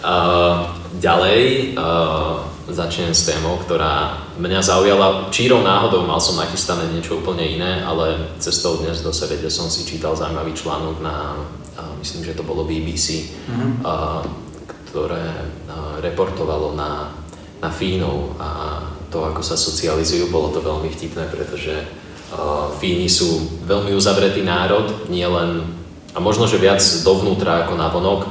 uh, 0.00 0.72
ďalej 1.06 1.40
uh, 1.76 2.40
začnem 2.72 3.12
s 3.12 3.28
témou, 3.28 3.60
ktorá 3.62 4.26
mňa 4.40 4.60
zaujala. 4.64 5.28
Čírou 5.30 5.62
náhodou 5.62 6.02
mal 6.08 6.18
som 6.18 6.40
nachystané 6.40 6.88
niečo 6.90 7.20
úplne 7.20 7.44
iné, 7.44 7.84
ale 7.84 8.32
cestou 8.40 8.80
dnes 8.80 9.04
do 9.04 9.12
Serede 9.12 9.52
som 9.52 9.70
si 9.70 9.86
čítal 9.86 10.16
zaujímavý 10.16 10.56
článok 10.56 10.96
na, 11.04 11.44
uh, 11.76 11.92
myslím, 12.00 12.24
že 12.24 12.34
to 12.34 12.42
bolo 12.42 12.64
BBC, 12.64 13.28
mm-hmm. 13.46 13.84
uh, 13.84 14.24
ktoré 14.90 15.28
uh, 15.68 16.00
reportovalo 16.00 16.72
na, 16.72 17.12
na 17.60 17.70
Fínov 17.72 18.36
a 18.36 18.80
to, 19.08 19.24
ako 19.24 19.40
sa 19.40 19.56
socializujú. 19.56 20.28
Bolo 20.28 20.52
to 20.52 20.60
veľmi 20.60 20.92
vtipné, 20.92 21.30
pretože 21.30 21.72
uh, 22.34 22.68
Fíni 22.76 23.08
sú 23.08 23.60
veľmi 23.64 23.94
uzavretý 23.96 24.44
národ, 24.44 25.08
nie 25.08 25.24
len, 25.24 25.64
a 26.12 26.18
možno, 26.20 26.44
že 26.44 26.60
viac 26.60 26.82
dovnútra 27.04 27.64
ako 27.64 27.74
na 27.78 27.88
vonok, 27.88 28.22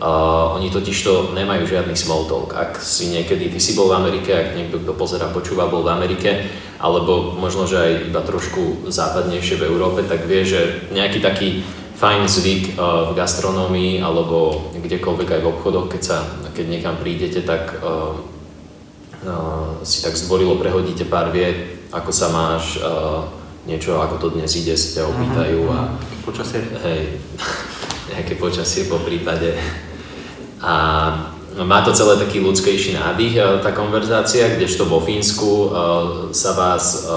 Uh, 0.00 0.56
oni 0.56 0.72
totiž 0.72 0.96
to 1.04 1.36
nemajú 1.36 1.68
žiadny 1.68 1.92
small 1.92 2.24
talk. 2.24 2.56
Ak 2.56 2.80
si 2.80 3.12
niekedy, 3.12 3.52
ty 3.52 3.60
si 3.60 3.76
bol 3.76 3.92
v 3.92 4.00
Amerike, 4.00 4.32
ak 4.32 4.56
niekto, 4.56 4.80
kto 4.80 4.96
pozera, 4.96 5.28
počúva, 5.28 5.68
bol 5.68 5.84
v 5.84 5.92
Amerike, 5.92 6.48
alebo 6.80 7.36
možno, 7.36 7.68
že 7.68 7.76
aj 7.76 7.92
iba 8.08 8.24
trošku 8.24 8.88
západnejšie 8.88 9.60
v 9.60 9.68
Európe, 9.68 10.00
tak 10.08 10.24
vie, 10.24 10.40
že 10.40 10.88
nejaký 10.88 11.20
taký 11.20 11.48
fajn 12.00 12.24
zvyk 12.24 12.80
uh, 12.80 13.12
v 13.12 13.20
gastronómii 13.20 14.00
alebo 14.00 14.72
kdekoľvek 14.72 15.36
aj 15.36 15.40
v 15.44 15.50
obchodoch, 15.52 15.92
keď, 15.92 16.00
sa, 16.00 16.24
keď 16.56 16.80
niekam 16.80 16.96
prídete, 16.96 17.44
tak 17.44 17.84
uh, 17.84 18.16
si 19.84 20.00
tak 20.00 20.16
zdvorilo 20.16 20.56
prehodíte 20.56 21.04
pár 21.04 21.28
viet, 21.28 21.88
ako 21.92 22.10
sa 22.12 22.32
máš, 22.32 22.80
uh, 22.80 23.28
niečo, 23.68 24.00
ako 24.00 24.16
to 24.16 24.26
dnes 24.32 24.48
ide, 24.56 24.72
si 24.76 24.96
ťa 24.96 25.04
opýtajú 25.08 25.60
a... 25.68 25.92
Počasie. 26.24 26.64
Hej, 26.80 27.20
nejaké 28.16 28.40
počasie 28.40 28.88
po 28.88 29.00
prípade. 29.04 29.56
A 30.60 30.74
má 31.60 31.84
to 31.84 31.92
celé 31.92 32.16
taký 32.16 32.40
ľudskejší 32.40 32.96
nádych, 32.96 33.34
e, 33.36 33.42
tá 33.64 33.72
konverzácia, 33.72 34.54
kdežto 34.54 34.86
vo 34.86 35.02
Fínsku 35.02 35.72
sa 36.30 36.52
vás 36.52 37.08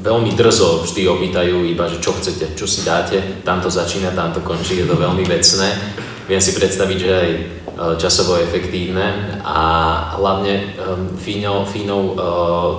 veľmi 0.00 0.32
drzo 0.32 0.82
vždy 0.82 1.04
opýtajú 1.06 1.62
iba, 1.68 1.84
že 1.86 2.00
čo 2.00 2.16
chcete, 2.16 2.56
čo 2.56 2.64
si 2.64 2.82
dáte, 2.82 3.20
tam 3.44 3.60
to 3.60 3.68
začína, 3.68 4.16
tam 4.16 4.32
to 4.32 4.40
končí, 4.40 4.80
je 4.80 4.88
to 4.88 4.96
veľmi 4.96 5.22
vecné. 5.28 5.68
Viem 6.26 6.40
si 6.40 6.56
predstaviť, 6.56 6.98
že 6.98 7.10
aj 7.12 7.28
časovo 7.96 8.36
efektívne 8.36 9.40
a 9.40 9.60
hlavne 10.20 10.76
Fínov, 11.16 11.64
Fínov 11.64 12.12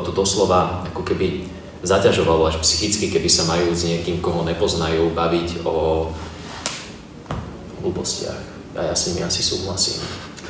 to 0.05 0.13
doslova 0.13 0.85
ako 0.93 1.01
keby 1.01 1.49
zaťažovalo 1.81 2.45
až 2.45 2.61
psychicky, 2.61 3.09
keby 3.09 3.25
sa 3.25 3.49
majú 3.49 3.73
s 3.73 3.89
niekým, 3.89 4.21
koho 4.21 4.45
nepoznajú, 4.45 5.09
baviť 5.17 5.65
o 5.65 6.09
hlúpostiach 7.81 8.41
a 8.77 8.81
ja 8.87 8.93
s 8.93 9.09
nimi 9.09 9.25
asi 9.25 9.41
súhlasím. 9.41 10.05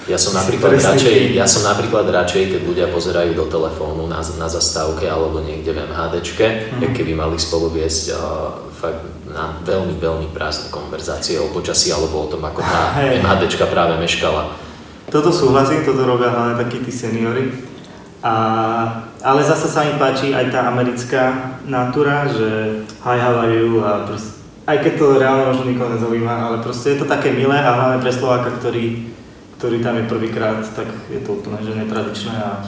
Ja 0.10 0.17
som, 0.17 0.34
napríklad 0.34 0.81
radšej, 0.81 1.38
ja 1.38 1.46
som 1.46 1.62
napríklad 1.62 2.10
radšej, 2.10 2.58
keď 2.58 2.62
ľudia 2.65 2.88
pozerajú 2.89 3.38
do 3.38 3.46
telefónu 3.46 4.10
na, 4.10 4.17
na 4.41 4.48
zastávke 4.50 5.05
alebo 5.05 5.46
niekde 5.46 5.77
v 5.77 5.86
MHDčke, 5.86 6.74
mm. 6.74 6.98
keby 6.98 7.13
mali 7.13 7.38
spolu 7.38 7.70
viesť 7.70 8.17
uh, 8.17 8.17
fakt 8.74 9.05
na 9.29 9.62
veľmi, 9.62 10.01
veľmi 10.01 10.27
prázdne 10.34 10.74
konverzácie 10.74 11.38
o 11.38 11.53
počasí 11.53 11.93
alebo 11.93 12.25
o 12.25 12.27
tom, 12.27 12.41
ako 12.41 12.65
tá 12.65 12.81
hey. 12.98 13.22
MHDčka 13.22 13.70
práve 13.70 14.01
meškala. 14.01 14.58
Toto 15.13 15.29
súhlasím, 15.29 15.86
toto 15.86 16.01
robia 16.01 16.34
hlavne 16.34 16.58
takí 16.58 16.81
tí 16.81 16.89
seniory. 16.89 17.53
A, 18.25 18.34
ale 19.22 19.41
zase 19.46 19.70
sa 19.70 19.86
mi 19.86 19.98
páči 19.98 20.34
aj 20.34 20.50
tá 20.50 20.70
americká 20.70 21.58
natúra, 21.65 22.25
že 22.25 22.81
hi, 23.05 23.17
how 23.22 23.38
are 23.38 23.53
you 23.53 23.81
a 23.86 24.05
proste 24.05 24.41
aj 24.72 24.77
keď 24.88 24.93
to 24.93 25.05
reálne 25.20 25.46
možno 25.50 25.67
nikoho 25.67 25.89
nezaujíma, 25.91 26.34
ale 26.48 26.58
proste 26.62 26.96
je 26.96 26.98
to 27.01 27.10
také 27.10 27.34
milé 27.34 27.58
a 27.58 27.75
hlavne 27.75 27.98
pre 28.00 28.13
Slováka, 28.13 28.53
ktorý, 28.62 29.11
ktorý 29.62 29.77
tam 29.86 30.01
je 30.01 30.10
prvýkrát, 30.10 30.58
tak 30.74 30.89
je 31.13 31.22
to 31.22 31.38
úplne 31.38 31.62
že 31.62 31.77
netradičné 31.77 32.34
a, 32.34 32.65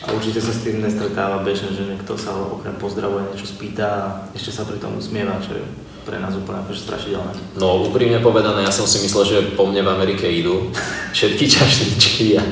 a 0.00 0.06
určite 0.16 0.40
sa 0.40 0.48
s 0.48 0.64
tým 0.64 0.80
nestretáva 0.80 1.44
bežne, 1.44 1.76
že 1.76 1.84
niekto 1.84 2.16
sa 2.16 2.32
ho 2.32 2.56
okrem 2.56 2.72
pozdravuje, 2.80 3.28
niečo 3.28 3.52
spýta 3.52 3.84
a 3.84 4.04
ešte 4.32 4.48
sa 4.48 4.64
pri 4.64 4.80
tom 4.80 4.96
usmieva, 4.96 5.36
čo 5.44 5.60
je 5.60 5.64
pre 6.08 6.16
nás 6.16 6.32
úplne 6.32 6.64
akože 6.64 6.88
strašidelné. 6.88 7.36
No 7.60 7.84
úprimne 7.84 8.16
povedané, 8.24 8.64
ja 8.64 8.72
som 8.72 8.88
si 8.88 9.04
myslel, 9.04 9.24
že 9.28 9.38
po 9.52 9.68
mne 9.68 9.84
v 9.84 9.92
Amerike 9.92 10.24
idú 10.24 10.72
všetky 11.12 11.44
čašničky 11.60 12.40
a 12.40 12.44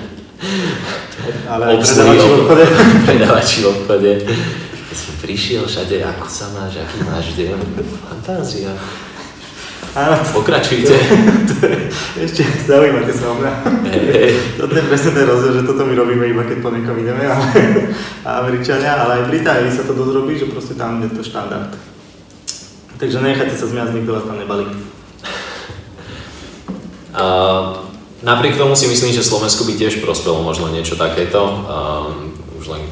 ale 1.49 1.81
predávači 1.81 2.21
v 2.21 2.37
obchode. 2.37 2.65
predávači 3.09 3.57
v 3.65 3.67
obchode 3.73 4.13
som 4.91 5.15
prišiel 5.25 5.65
všade, 5.65 6.05
ako 6.05 6.27
sa 6.29 6.53
máš, 6.53 6.83
aký 6.83 6.99
máš 7.07 7.33
deň, 7.33 7.57
fantázia. 8.05 8.75
Áno. 9.91 10.15
Pokračujte. 10.31 10.95
To, 10.95 11.07
to 11.51 11.55
je, 11.67 11.77
ešte 12.23 12.47
zaujímate 12.63 13.11
sa 13.11 13.35
o 13.35 13.35
mňa. 13.43 13.53
Hey. 13.91 14.39
Toto 14.55 14.79
je 14.79 14.87
presne 14.87 15.11
ten 15.19 15.27
rozdiel, 15.27 15.53
že 15.59 15.67
toto 15.67 15.83
my 15.83 15.95
robíme 15.99 16.31
iba 16.31 16.47
keď 16.47 16.59
po 16.63 16.71
niekom 16.71 16.95
ideme, 17.03 17.27
ale 17.27 17.47
Američania, 18.47 19.03
ale 19.03 19.19
aj 19.19 19.29
Británii 19.35 19.75
sa 19.75 19.83
to 19.83 19.99
dosť 19.99 20.13
robí, 20.15 20.39
že 20.39 20.47
proste 20.47 20.79
tam 20.79 21.03
je 21.03 21.11
to 21.11 21.27
štandard. 21.27 21.75
Takže 23.03 23.19
nechajte 23.19 23.57
sa 23.59 23.67
zmiať, 23.67 23.97
nikto 23.97 24.15
vás 24.15 24.29
tam 24.29 24.39
nebalí. 24.39 24.71
Uh, 27.11 27.91
napriek 28.23 28.55
tomu 28.55 28.79
si 28.79 28.87
myslím, 28.87 29.11
že 29.11 29.27
Slovensku 29.27 29.67
by 29.67 29.75
tiež 29.75 29.99
prospelo 29.99 30.47
možno 30.47 30.71
niečo 30.71 30.95
takéto. 30.95 31.43
Um, 31.43 32.31
už 32.61 32.77
len 32.77 32.83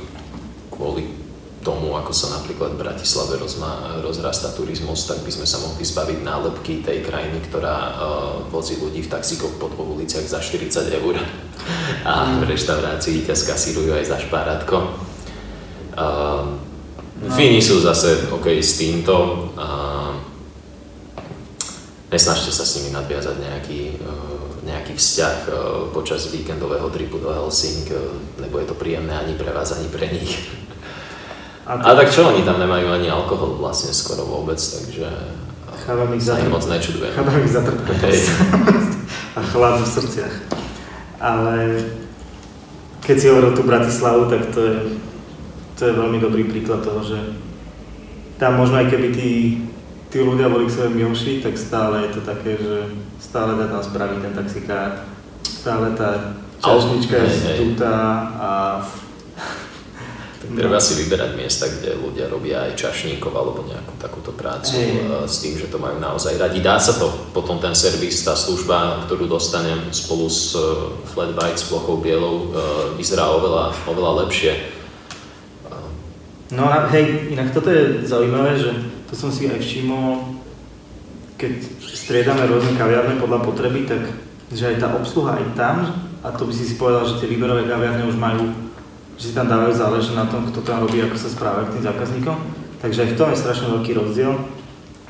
ako 2.09 2.17
sa 2.25 2.41
napríklad 2.41 2.73
v 2.73 2.89
Bratislave 2.89 3.37
rozma, 3.37 4.01
rozrastá 4.01 4.49
turizmus, 4.57 5.05
tak 5.05 5.21
by 5.21 5.29
sme 5.29 5.45
sa 5.45 5.61
mohli 5.61 5.85
zbaviť 5.85 6.25
nálepky 6.25 6.81
tej 6.81 7.05
krajiny, 7.05 7.37
ktorá 7.45 7.77
uh, 7.77 7.93
vozí 8.49 8.81
ľudí 8.81 9.05
v 9.05 9.13
taxíkoch 9.13 9.61
po 9.61 9.69
dvoch 9.69 9.93
uliciach 9.93 10.25
za 10.25 10.41
40 10.41 10.89
eur 10.89 11.21
a 12.09 12.41
v 12.41 12.49
reštaurácii 12.49 13.29
ťa 13.29 13.37
skasírujú 13.37 13.93
aj 13.93 14.09
za 14.09 14.17
špárátko. 14.25 14.97
Uh, 15.93 16.57
no. 17.21 17.29
Fíni 17.37 17.61
sú 17.61 17.77
zase 17.85 18.33
OK 18.33 18.57
s 18.57 18.81
týmto. 18.81 19.53
Uh, 19.53 20.17
nesnažte 22.09 22.57
sa 22.57 22.65
s 22.65 22.81
nimi 22.81 22.89
nadviazať 22.97 23.37
nejaký, 23.37 24.01
uh, 24.01 24.65
nejaký 24.65 24.97
vzťah 24.97 25.37
uh, 25.45 25.57
počas 25.93 26.25
víkendového 26.33 26.89
tripu 26.89 27.21
do 27.21 27.29
Helsing, 27.29 27.85
lebo 28.41 28.65
je 28.65 28.67
to 28.73 28.81
príjemné 28.81 29.13
ani 29.13 29.37
pre 29.37 29.53
vás, 29.53 29.77
ani 29.77 29.93
pre 29.93 30.09
nich. 30.09 30.65
A, 31.69 31.93
tak 31.93 32.09
čo, 32.09 32.33
oni 32.33 32.49
tam 32.49 32.57
nemajú 32.57 32.89
ani 32.89 33.13
alkohol 33.13 33.61
vlastne 33.61 33.93
skoro 33.93 34.25
vôbec, 34.25 34.57
takže 34.57 35.05
Chávam 35.89 36.13
ich 36.13 36.25
za 36.25 36.37
moc 36.53 36.61
nečudujem. 36.69 37.13
Chávam 37.17 37.41
ich 37.41 37.53
za 37.53 37.65
a 39.37 39.41
chlad 39.41 39.81
v 39.81 39.89
srdciach. 39.89 40.35
Ale 41.17 41.81
keď 43.01 43.17
si 43.17 43.29
hovoril 43.33 43.57
tú 43.57 43.65
Bratislavu, 43.65 44.29
tak 44.29 44.53
to 44.53 44.61
je, 44.61 44.77
to 45.81 45.83
je 45.89 45.97
veľmi 45.97 46.21
dobrý 46.21 46.45
príklad 46.45 46.85
toho, 46.85 47.01
že 47.01 47.17
tam 48.37 48.61
možno 48.61 48.85
aj 48.85 48.93
keby 48.93 49.09
tí, 49.17 49.33
tí 50.13 50.21
ľudia 50.21 50.53
boli 50.53 50.69
k 50.69 50.77
sebe 50.77 50.93
milší, 50.93 51.41
tak 51.41 51.57
stále 51.57 52.05
je 52.05 52.11
to 52.17 52.21
také, 52.21 52.61
že 52.61 52.93
stále 53.17 53.57
dá 53.57 53.73
tam 53.73 53.81
spraviť 53.81 54.19
ten 54.29 54.33
taxikár, 54.37 55.09
stále 55.41 55.97
tá 55.97 56.37
čašnička 56.61 57.17
je 57.17 57.31
stutá 57.33 57.97
a 58.37 58.51
tak 60.39 60.55
treba 60.55 60.79
si 60.79 60.95
vyberať 61.03 61.35
miesta, 61.35 61.67
kde 61.67 61.99
ľudia 61.99 62.31
robia 62.31 62.71
aj 62.71 62.79
čašníkov 62.79 63.35
alebo 63.35 63.67
nejakú 63.67 63.91
takúto 63.99 64.31
prácu 64.31 64.79
hey. 64.79 65.27
s 65.27 65.43
tým, 65.43 65.59
že 65.59 65.67
to 65.67 65.83
majú 65.83 65.99
naozaj 65.99 66.39
radi. 66.39 66.63
Dá 66.63 66.79
sa 66.79 66.95
to 66.95 67.11
potom 67.35 67.59
ten 67.59 67.75
servis, 67.75 68.23
tá 68.23 68.39
služba, 68.39 69.03
ktorú 69.11 69.27
dostanem 69.27 69.91
spolu 69.91 70.31
s 70.31 70.55
e, 70.55 70.63
flat 71.11 71.35
white, 71.35 71.59
s 71.59 71.67
plochou 71.67 71.99
bielou, 71.99 72.55
e, 72.55 72.63
vyzerá 72.95 73.27
oveľa, 73.35 73.75
oveľa 73.91 74.13
lepšie. 74.27 74.79
No 76.55 76.71
a 76.71 76.87
hej, 76.95 77.35
inak 77.35 77.51
toto 77.51 77.69
je 77.75 78.07
zaujímavé, 78.07 78.57
že 78.57 78.71
to 79.11 79.19
som 79.19 79.35
si 79.35 79.51
aj 79.51 79.59
všimol, 79.59 80.39
keď 81.35 81.67
striedame 81.83 82.47
rôzne 82.47 82.79
kaviarne 82.79 83.19
podľa 83.19 83.43
potreby, 83.43 83.91
tak 83.91 84.07
že 84.55 84.71
aj 84.71 84.77
tá 84.81 84.89
obsluha 84.95 85.35
aj 85.35 85.47
tam, 85.59 85.77
a 86.23 86.31
to 86.31 86.47
by 86.47 86.55
si 86.55 86.65
si 86.65 86.79
povedal, 86.79 87.05
že 87.05 87.21
tie 87.21 87.29
výberové 87.29 87.67
kaviarne 87.67 88.07
už 88.07 88.17
majú 88.17 88.68
že 89.19 89.25
si 89.29 89.35
tam 89.35 89.51
dávajú 89.51 89.75
záleží 89.75 90.15
na 90.15 90.31
tom, 90.31 90.47
kto 90.47 90.63
tam 90.63 90.87
robí, 90.87 91.03
ako 91.03 91.19
sa 91.19 91.29
správa 91.29 91.67
k 91.67 91.75
tým 91.75 91.85
zákazníkom. 91.91 92.39
Takže 92.79 93.03
aj 93.03 93.11
v 93.13 93.19
tom 93.19 93.29
je 93.35 93.43
strašne 93.43 93.67
veľký 93.75 93.93
rozdiel. 93.99 94.33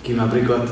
Kým 0.00 0.16
napríklad 0.16 0.64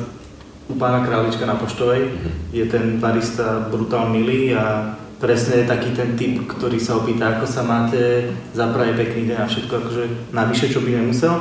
u 0.67 0.75
pána 0.81 1.05
Králička 1.05 1.45
na 1.45 1.61
Poštovej 1.61 2.17
mhm. 2.17 2.31
je 2.57 2.65
ten 2.65 2.97
barista 2.97 3.69
brutál 3.69 4.09
milý 4.09 4.57
a 4.57 4.97
presne 5.21 5.65
je 5.65 5.71
taký 5.71 5.93
ten 5.93 6.17
typ, 6.17 6.49
ktorý 6.49 6.81
sa 6.81 6.97
opýta, 6.97 7.37
ako 7.37 7.45
sa 7.45 7.61
máte, 7.65 8.33
zapraje 8.57 8.97
pekný 8.97 9.29
deň 9.33 9.39
a 9.45 9.49
všetko 9.49 9.73
akože 9.85 10.05
navyše, 10.33 10.73
čo 10.73 10.81
by 10.81 10.97
nemusel. 10.97 11.33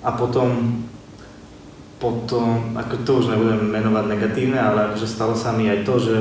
A 0.00 0.16
potom, 0.16 0.80
potom, 2.00 2.76
ako 2.76 2.94
to 3.04 3.10
už 3.20 3.26
nebudem 3.36 3.68
menovať 3.68 4.04
negatívne, 4.08 4.56
ale 4.56 4.92
akože 4.92 5.08
stalo 5.08 5.36
sa 5.36 5.52
mi 5.52 5.68
aj 5.68 5.84
to, 5.84 5.94
že 6.00 6.16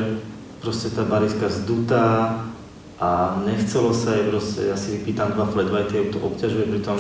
proste 0.60 0.92
tá 0.92 1.08
bariska 1.08 1.48
zdutá, 1.48 2.36
a 3.00 3.40
nechcelo 3.48 3.96
sa 3.96 4.12
jej 4.12 4.28
proste, 4.28 4.68
ja 4.68 4.76
si 4.76 5.00
vypýtam 5.00 5.32
dva 5.32 5.48
flat 5.48 5.72
white, 5.72 5.96
ja 5.96 6.04
to 6.12 6.20
obťažuje 6.20 6.68
pri 6.68 6.80
tom, 6.84 7.00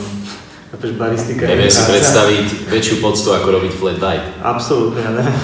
chápeš, 0.71 0.91
baristika 0.95 1.43
Neviem 1.43 1.67
si 1.67 1.83
predstaviť 1.83 2.47
väčšiu 2.71 2.95
poctu, 3.03 3.27
ako 3.35 3.47
robiť 3.59 3.71
flat 3.75 3.99
white. 3.99 4.27
Absolútne, 4.39 5.03
ja 5.03 5.11
neviem. 5.11 5.39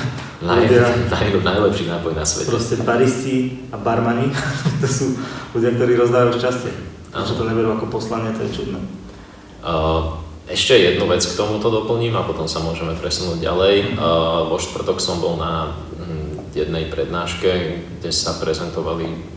Naj, 0.46 0.64
naj, 1.12 1.28
najlepší 1.44 1.92
nápoj 1.92 2.16
na 2.16 2.24
svete. 2.24 2.56
Proste 2.56 2.76
baristi 2.88 3.68
a 3.72 3.76
barmani, 3.76 4.32
to 4.84 4.88
sú 4.88 5.20
ľudia, 5.52 5.76
ktorí 5.76 6.00
rozdávajú 6.00 6.40
šťastie. 6.40 6.72
Prečo 7.12 7.36
to 7.36 7.44
neberú 7.48 7.76
ako 7.76 7.92
poslanie, 7.92 8.32
to 8.36 8.48
je 8.48 8.56
čudné. 8.64 8.80
Uh, 9.60 10.24
ešte 10.48 10.76
jednu 10.76 11.04
vec 11.08 11.24
k 11.24 11.36
tomuto 11.36 11.68
doplním 11.68 12.16
a 12.16 12.24
potom 12.24 12.48
sa 12.48 12.64
môžeme 12.64 12.96
presunúť 12.96 13.44
ďalej. 13.44 13.96
Uh, 13.96 14.48
vo 14.48 14.56
štvrtok 14.56 15.04
som 15.04 15.20
bol 15.20 15.36
na 15.36 15.76
hm, 16.00 16.56
jednej 16.56 16.88
prednáške, 16.88 17.52
kde 18.00 18.12
sa 18.12 18.40
prezentovali 18.40 19.35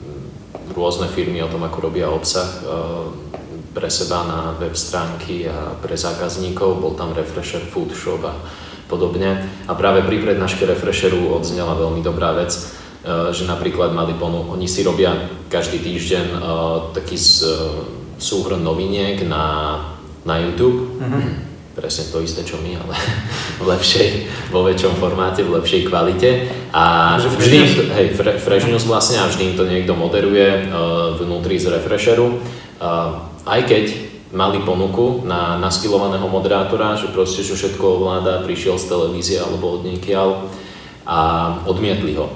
rôzne 0.73 1.09
firmy 1.11 1.43
o 1.43 1.51
tom, 1.51 1.65
ako 1.65 1.91
robia 1.91 2.13
obsah 2.13 2.49
uh, 2.65 3.09
pre 3.73 3.89
seba 3.89 4.25
na 4.25 4.39
web 4.57 4.77
stránky 4.77 5.49
a 5.49 5.77
pre 5.79 5.97
zákazníkov. 5.97 6.81
Bol 6.81 6.95
tam 6.97 7.13
Refresher 7.13 7.63
Food 7.63 7.93
Shop 7.93 8.23
a 8.25 8.35
podobne. 8.89 9.45
A 9.69 9.73
práve 9.77 10.05
pri 10.05 10.21
prednáške 10.23 10.65
Refresheru 10.65 11.35
odznela 11.35 11.77
veľmi 11.77 12.01
dobrá 12.01 12.33
vec, 12.37 12.53
uh, 12.53 13.33
že 13.33 13.49
napríklad 13.49 13.97
mali 13.97 14.17
ponu, 14.17 14.49
oni 14.53 14.69
si 14.69 14.85
robia 14.85 15.17
každý 15.49 15.81
týždeň 15.81 16.45
taký 16.93 17.17
súhrn 18.19 18.61
noviniek 18.61 19.25
na 19.25 19.45
na 20.29 20.37
YouTube. 20.45 21.01
Mm-hmm. 21.01 21.48
Presne 21.79 22.11
to 22.11 22.19
isté, 22.19 22.43
čo 22.43 22.59
my, 22.59 22.75
ale 22.75 22.99
v 23.63 23.65
lepšej, 23.71 24.09
vo 24.51 24.67
väčšom 24.67 24.99
formáte, 24.99 25.47
v 25.47 25.63
lepšej 25.63 25.87
kvalite. 25.87 26.51
A 26.75 27.15
vždy 27.23 27.55
im 27.55 27.71
to, 27.71 27.83
hej, 27.95 28.07
fre, 28.19 28.35
Fresh 28.35 28.67
News 28.67 28.83
vlastne, 28.83 29.23
a 29.23 29.31
vždy 29.31 29.55
im 29.55 29.55
to 29.55 29.63
niekto 29.63 29.95
moderuje 29.95 30.67
uh, 30.67 31.15
vnútri 31.15 31.55
z 31.55 31.71
Refresheru. 31.71 32.43
Uh, 32.83 33.31
aj 33.47 33.63
keď 33.71 33.85
mali 34.35 34.59
ponuku 34.67 35.23
na 35.23 35.55
naskilovaného 35.63 36.27
moderátora, 36.27 36.99
že 36.99 37.15
proste, 37.15 37.47
že 37.47 37.55
všetko 37.55 38.03
ovláda, 38.03 38.43
prišiel 38.43 38.75
z 38.75 38.91
televízie 38.91 39.39
alebo 39.39 39.79
od 39.79 39.87
niekiaľ 39.87 40.51
a 41.07 41.19
odmietli 41.65 42.19
ho. 42.19 42.29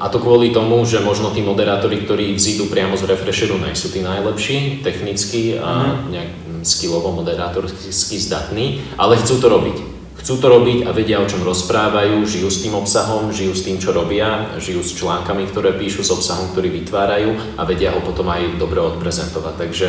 A 0.00 0.08
to 0.08 0.16
kvôli 0.16 0.48
tomu, 0.48 0.80
že 0.88 1.04
možno 1.04 1.28
tí 1.28 1.44
moderátori, 1.44 2.00
ktorí 2.00 2.32
vzídu 2.32 2.72
priamo 2.72 2.96
z 2.96 3.04
Refresheru, 3.04 3.60
nie 3.60 3.76
sú 3.76 3.92
tí 3.92 4.00
najlepší 4.00 4.80
technicky 4.80 5.60
a 5.60 5.98
mhm. 5.98 6.14
nejak 6.14 6.30
skillovo 6.68 7.08
moderátorsky 7.16 8.20
zdatní, 8.20 8.84
ale 9.00 9.16
chcú 9.16 9.40
to 9.40 9.48
robiť. 9.48 9.98
Chcú 10.18 10.44
to 10.44 10.50
robiť 10.50 10.84
a 10.84 10.90
vedia, 10.90 11.22
o 11.22 11.30
čom 11.30 11.46
rozprávajú, 11.46 12.26
žijú 12.26 12.50
s 12.50 12.60
tým 12.66 12.74
obsahom, 12.74 13.30
žijú 13.30 13.54
s 13.54 13.62
tým, 13.62 13.78
čo 13.78 13.94
robia, 13.94 14.50
žijú 14.58 14.82
s 14.82 14.98
článkami, 14.98 15.46
ktoré 15.46 15.78
píšu, 15.78 16.02
s 16.02 16.10
obsahom, 16.10 16.50
ktorý 16.50 16.74
vytvárajú 16.74 17.56
a 17.56 17.62
vedia 17.62 17.94
ho 17.94 18.02
potom 18.02 18.26
aj 18.28 18.58
dobre 18.58 18.82
odprezentovať. 18.82 19.54
Takže 19.56 19.86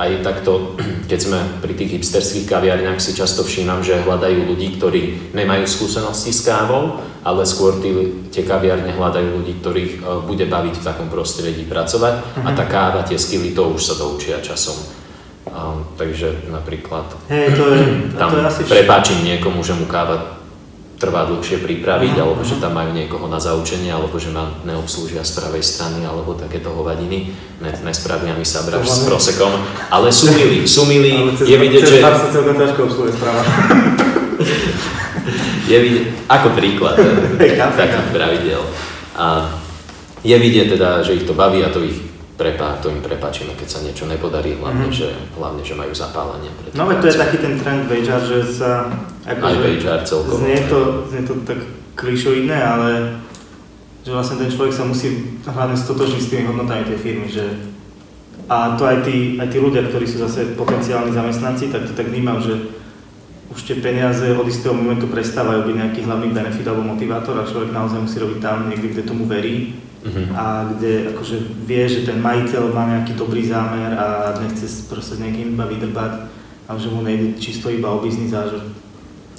aj 0.00 0.24
takto, 0.24 0.74
keď 1.12 1.18
sme 1.20 1.38
pri 1.60 1.76
tých 1.76 2.02
hipsterských 2.02 2.48
kaviarniach, 2.48 2.98
si 2.98 3.12
často 3.12 3.44
všímam, 3.44 3.84
že 3.84 4.00
hľadajú 4.00 4.48
ľudí, 4.48 4.80
ktorí 4.80 5.32
nemajú 5.36 5.68
skúsenosti 5.68 6.32
s 6.32 6.42
kávou, 6.42 6.98
ale 7.20 7.44
skôr 7.44 7.76
tí, 7.78 7.92
tie 8.32 8.48
kaviarne 8.48 8.96
hľadajú 8.96 9.28
ľudí, 9.38 9.60
ktorých 9.60 9.92
e, 9.98 10.00
bude 10.24 10.46
baviť 10.48 10.74
v 10.80 10.86
takom 10.88 11.12
prostredí 11.12 11.62
pracovať 11.68 12.14
mm-hmm. 12.16 12.46
a 12.48 12.50
tá 12.56 12.64
káva, 12.64 13.04
tie 13.04 13.20
skily, 13.20 13.52
to 13.52 13.76
už 13.76 13.82
sa 13.82 13.94
doučia 14.00 14.40
časom. 14.40 15.05
Um, 15.56 15.88
takže 15.96 16.52
napríklad 16.52 17.08
hey, 17.32 17.48
to 17.56 17.72
je, 17.72 17.80
tam 18.20 18.28
to 18.28 18.36
je 18.36 18.44
asi 18.44 18.62
prepáčim 18.68 19.24
niekomu, 19.24 19.64
že 19.64 19.72
mu 19.72 19.88
káva 19.88 20.36
trvá 21.00 21.24
dlhšie 21.28 21.64
pripraviť, 21.64 22.12
uh-huh. 22.12 22.24
alebo 22.28 22.44
že 22.44 22.60
tam 22.60 22.76
majú 22.76 22.92
niekoho 22.92 23.24
na 23.28 23.40
zaučenie, 23.40 23.88
alebo 23.88 24.20
že 24.20 24.32
ma 24.32 24.52
neobslúžia 24.64 25.24
z 25.24 25.32
pravej 25.36 25.64
strany, 25.64 26.04
alebo 26.04 26.36
takéto 26.36 26.72
hovadiny. 26.72 27.32
Ne, 27.60 27.70
nespravia 27.84 28.36
mi 28.36 28.44
sa 28.44 28.64
braž 28.68 28.84
s 28.84 29.04
prosekom, 29.04 29.52
ale 29.92 30.12
sú 30.12 30.32
milí, 30.32 30.64
sú 30.64 30.88
milí, 30.88 31.36
je 31.36 31.56
vidieť, 31.56 31.82
že... 31.84 32.00
sa 32.00 32.32
celkom 32.32 32.56
ťažko 32.56 32.80
obslúžia 32.88 33.16
správa. 33.16 33.44
je 35.72 35.76
vidieť, 35.76 36.04
ako 36.32 36.48
príklad 36.56 36.96
takých 37.80 38.08
pravidel. 38.12 38.62
A 39.16 39.52
je 40.24 40.36
vidieť 40.36 40.76
teda, 40.76 41.04
že 41.04 41.16
ich 41.16 41.28
to 41.28 41.36
baví 41.36 41.60
a 41.60 41.72
to 41.72 41.84
ich 41.84 42.05
prepá, 42.36 42.76
to 42.84 42.92
im 42.92 43.00
prepáčime, 43.00 43.56
keď 43.56 43.68
sa 43.68 43.80
niečo 43.80 44.04
nepodarí, 44.04 44.60
hlavne, 44.60 44.92
mm-hmm. 44.92 45.00
že, 45.00 45.08
hlavne 45.34 45.62
že 45.64 45.74
majú 45.74 45.92
zapálenie. 45.96 46.52
No 46.76 46.84
veď 46.84 46.98
to 47.00 47.08
je 47.08 47.16
taký 47.16 47.36
ten 47.40 47.54
trend 47.56 47.88
HR, 47.88 48.22
že 48.22 48.38
sa... 48.44 48.92
Ako, 49.24 49.42
Aj 49.42 49.56
HR 49.56 50.00
celkovo. 50.04 50.38
Znie 50.38 50.60
to, 50.68 50.80
znie 51.10 51.22
to 51.24 51.34
tak 51.42 51.58
klišoidné, 51.96 52.58
ale 52.60 53.18
že 54.06 54.14
vlastne 54.14 54.38
ten 54.38 54.52
človek 54.52 54.70
sa 54.70 54.86
musí 54.86 55.40
hlavne 55.42 55.74
stotožniť 55.74 56.20
s 56.22 56.30
tými 56.30 56.44
hodnotami 56.46 56.86
tej 56.86 56.98
firmy, 57.02 57.26
že 57.26 57.74
a 58.46 58.78
to 58.78 58.86
aj 58.86 59.02
tí, 59.02 59.34
aj 59.42 59.50
tí 59.50 59.58
ľudia, 59.58 59.82
ktorí 59.90 60.06
sú 60.06 60.22
zase 60.22 60.54
potenciálni 60.54 61.10
zamestnanci, 61.10 61.74
tak 61.74 61.90
to 61.90 61.92
tak 61.98 62.06
vnímam, 62.14 62.38
že 62.38 62.70
už 63.50 63.66
tie 63.66 63.76
peniaze 63.82 64.30
od 64.36 64.46
istého 64.46 64.76
momentu 64.76 65.10
prestávajú 65.10 65.66
byť 65.66 65.74
nejaký 65.74 66.00
hlavný 66.06 66.30
benefit 66.30 66.66
alebo 66.68 66.86
motivátor 66.86 67.34
a 67.40 67.48
človek 67.48 67.74
naozaj 67.74 67.98
musí 67.98 68.22
robiť 68.22 68.38
tam 68.38 68.70
niekde, 68.70 68.94
kde 68.94 69.02
tomu 69.02 69.26
verí 69.26 69.74
uh-huh. 70.06 70.26
a 70.38 70.44
kde 70.70 71.10
akože 71.10 71.66
vie, 71.66 71.82
že 71.90 72.06
ten 72.06 72.22
majiteľ 72.22 72.70
má 72.70 72.86
nejaký 72.86 73.18
dobrý 73.18 73.42
zámer 73.42 73.90
a 73.98 74.38
nechce 74.38 74.86
proste 74.86 75.18
s 75.18 75.22
niekým 75.22 75.58
iba 75.58 75.66
vydrbať 75.66 76.12
a 76.66 76.70
že 76.78 76.88
mu 76.94 77.02
nejde 77.02 77.34
čisto 77.42 77.66
iba 77.70 77.90
o 77.90 77.98
biznis 77.98 78.30
a 78.30 78.46
že 78.46 78.58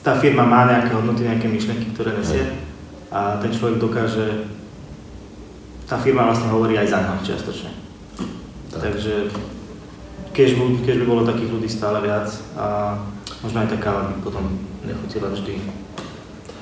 tá 0.04 0.16
firma 0.20 0.44
má 0.44 0.68
nejaké 0.68 0.92
hodnoty, 0.96 1.28
nejaké 1.28 1.48
myšlenky, 1.48 1.92
ktoré 1.92 2.16
nesie 2.16 2.68
a 3.12 3.40
ten 3.40 3.52
človek 3.52 3.80
dokáže, 3.80 4.52
tá 5.88 5.96
firma 5.96 6.28
vlastne 6.28 6.52
hovorí 6.52 6.76
aj 6.76 6.88
za 6.92 7.00
ňo 7.00 7.24
čiastočne. 7.24 7.72
Tak. 8.72 8.80
Takže 8.84 9.32
keď 10.36 10.50
by, 10.54 10.64
keď 10.84 10.96
by 11.02 11.06
bolo 11.08 11.24
takých 11.24 11.50
ľudí 11.50 11.70
stále 11.72 12.04
viac 12.04 12.28
a 12.60 13.00
možno 13.40 13.64
aj 13.64 13.72
taká 13.80 14.12
by 14.12 14.14
potom 14.22 14.60
nechutila 14.84 15.32
vždy 15.32 15.60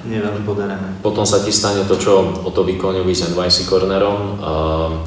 nie 0.06 0.22
veľmi 0.22 0.42
podarené. 0.46 0.88
Potom 1.02 1.26
sa 1.26 1.42
ti 1.42 1.50
stane 1.50 1.84
to, 1.90 1.98
čo 1.98 2.42
o 2.46 2.50
to 2.54 2.62
Koňovi 2.62 3.14
s 3.14 3.26
NYC 3.30 3.66
Cornerom. 3.66 4.38
A 4.42 4.52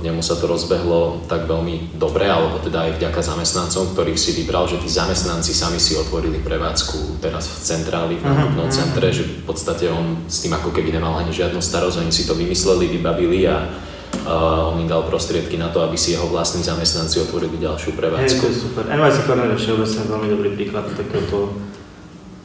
jemu 0.02 0.22
sa 0.22 0.34
to 0.38 0.50
rozbehlo 0.50 1.24
tak 1.30 1.46
veľmi 1.46 1.94
dobre, 1.94 2.26
alebo 2.26 2.58
teda 2.58 2.90
aj 2.90 2.98
vďaka 2.98 3.20
zamestnancom, 3.22 3.94
ktorých 3.94 4.18
si 4.18 4.30
vybral, 4.42 4.66
že 4.66 4.82
tí 4.82 4.90
zamestnanci 4.90 5.54
sami 5.54 5.78
si 5.78 5.94
otvorili 5.94 6.42
prevádzku 6.42 7.22
teraz 7.22 7.46
v 7.46 7.56
centráli, 7.62 8.14
v 8.18 8.26
mhm, 8.26 8.30
nákupnom 8.30 8.68
uh-huh. 8.68 8.78
centre, 8.78 9.06
že 9.14 9.22
v 9.24 9.44
podstate 9.46 9.86
on 9.90 10.26
s 10.26 10.42
tým 10.42 10.54
ako 10.54 10.74
keby 10.74 10.94
nemal 10.94 11.14
ani 11.18 11.30
žiadnu 11.30 11.62
starosť, 11.62 12.02
oni 12.02 12.12
si 12.12 12.26
to 12.26 12.34
vymysleli, 12.34 12.90
vybavili 12.90 13.46
a 13.46 13.86
Uh, 14.08 14.72
on 14.72 14.80
im 14.80 14.88
dal 14.88 15.04
prostriedky 15.04 15.60
na 15.60 15.68
to, 15.68 15.84
aby 15.84 15.96
si 15.96 16.16
jeho 16.16 16.24
vlastní 16.32 16.64
zamestnanci 16.64 17.20
otvorili 17.28 17.60
ďalšiu 17.60 17.92
prevádzku. 17.92 18.40
Hej, 18.40 18.44
to 18.44 18.48
je 18.48 18.56
super. 18.56 18.84
NYC 18.88 19.16
Corner 19.24 19.48
je 19.52 19.60
všeobecne 19.60 20.00
veľmi 20.08 20.28
dobrý 20.32 20.48
príklad 20.56 20.84
takéhoto 20.96 21.52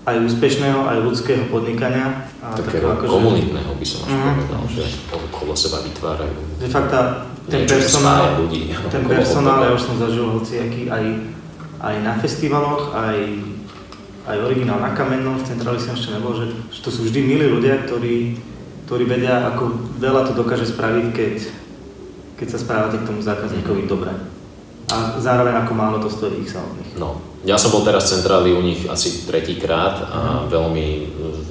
aj 0.04 0.16
úspešného, 0.20 0.84
aj 0.84 0.98
ľudského 1.00 1.44
podnikania. 1.48 2.28
A 2.44 2.60
takého 2.60 2.92
akože... 2.92 3.08
komunitného 3.08 3.72
by 3.72 3.86
som 3.88 4.00
až 4.04 4.12
uh-huh. 4.12 4.36
povedal, 4.36 4.64
že 4.68 4.84
okolo 5.16 5.54
seba 5.56 5.80
vytvárajú. 5.80 6.40
De 6.60 6.68
facto 6.68 6.98
ten 7.48 7.64
personál, 7.68 8.40
ľudí, 8.44 8.72
ten 8.94 9.04
personál, 9.08 9.64
ja 9.64 9.72
už 9.72 9.84
som 9.84 9.96
zažil 10.00 10.28
hociaký 10.28 10.92
aj, 10.92 11.06
aj 11.80 11.96
na 12.04 12.14
festivaloch, 12.20 12.92
aj, 12.92 13.18
aj 14.28 14.38
originál 14.44 14.80
na 14.84 14.92
Kamennom, 14.92 15.40
v 15.40 15.48
centráli 15.48 15.80
som 15.80 15.96
ešte 15.96 16.16
nebol, 16.16 16.36
že, 16.36 16.52
že 16.72 16.80
to 16.84 16.92
sú 16.92 17.08
vždy 17.08 17.20
milí 17.24 17.48
ľudia, 17.48 17.84
ktorí, 17.88 18.40
ktorí 18.88 19.04
vedia, 19.08 19.56
ako 19.56 19.96
veľa 20.04 20.28
to 20.28 20.34
dokáže 20.36 20.68
spraviť, 20.68 21.06
keď, 21.16 21.36
keď 22.40 22.48
sa 22.52 22.60
správate 22.60 23.00
k 23.00 23.08
tomu 23.08 23.24
zákazníkovi 23.24 23.88
dobre. 23.88 24.12
A 24.94 25.18
zároveň 25.18 25.66
ako 25.66 25.74
málo 25.74 25.98
to 25.98 26.10
stojí 26.14 26.46
ich 26.46 26.54
samotných. 26.54 27.02
No, 27.02 27.18
ja 27.44 27.60
som 27.60 27.76
bol 27.76 27.84
teraz 27.84 28.08
v 28.08 28.22
centráli 28.22 28.56
u 28.56 28.62
nich 28.64 28.88
asi 28.88 29.28
tretíkrát 29.28 30.08
a 30.08 30.46
mhm. 30.46 30.54
veľmi 30.54 30.88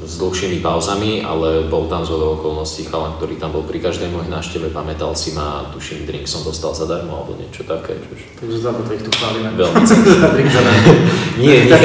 s 0.02 0.18
dlhšími 0.18 0.58
pauzami, 0.64 1.22
ale 1.22 1.68
bol 1.68 1.86
tam 1.86 2.02
zo 2.02 2.18
okolností 2.36 2.88
chalan, 2.90 3.16
ktorý 3.16 3.38
tam 3.38 3.54
bol 3.54 3.62
pri 3.64 3.78
každej 3.78 4.10
mojej 4.10 4.28
návšteve, 4.28 4.74
pamätal 4.74 5.14
si 5.14 5.32
ma, 5.32 5.68
tuším, 5.70 6.04
drink 6.08 6.26
som 6.26 6.42
dostal 6.42 6.74
zadarmo 6.74 7.22
alebo 7.22 7.38
niečo 7.38 7.62
také. 7.64 7.96
Že... 7.96 8.24
Takže 8.40 8.58
za 8.58 8.70
to 8.74 8.80
ich 8.92 9.04
tu 9.04 9.10
chválime. 9.14 9.48
Veľmi 9.54 9.84
drink 10.36 10.50
zadarmo. 10.50 10.92
nie, 11.42 11.56
nie. 11.70 11.76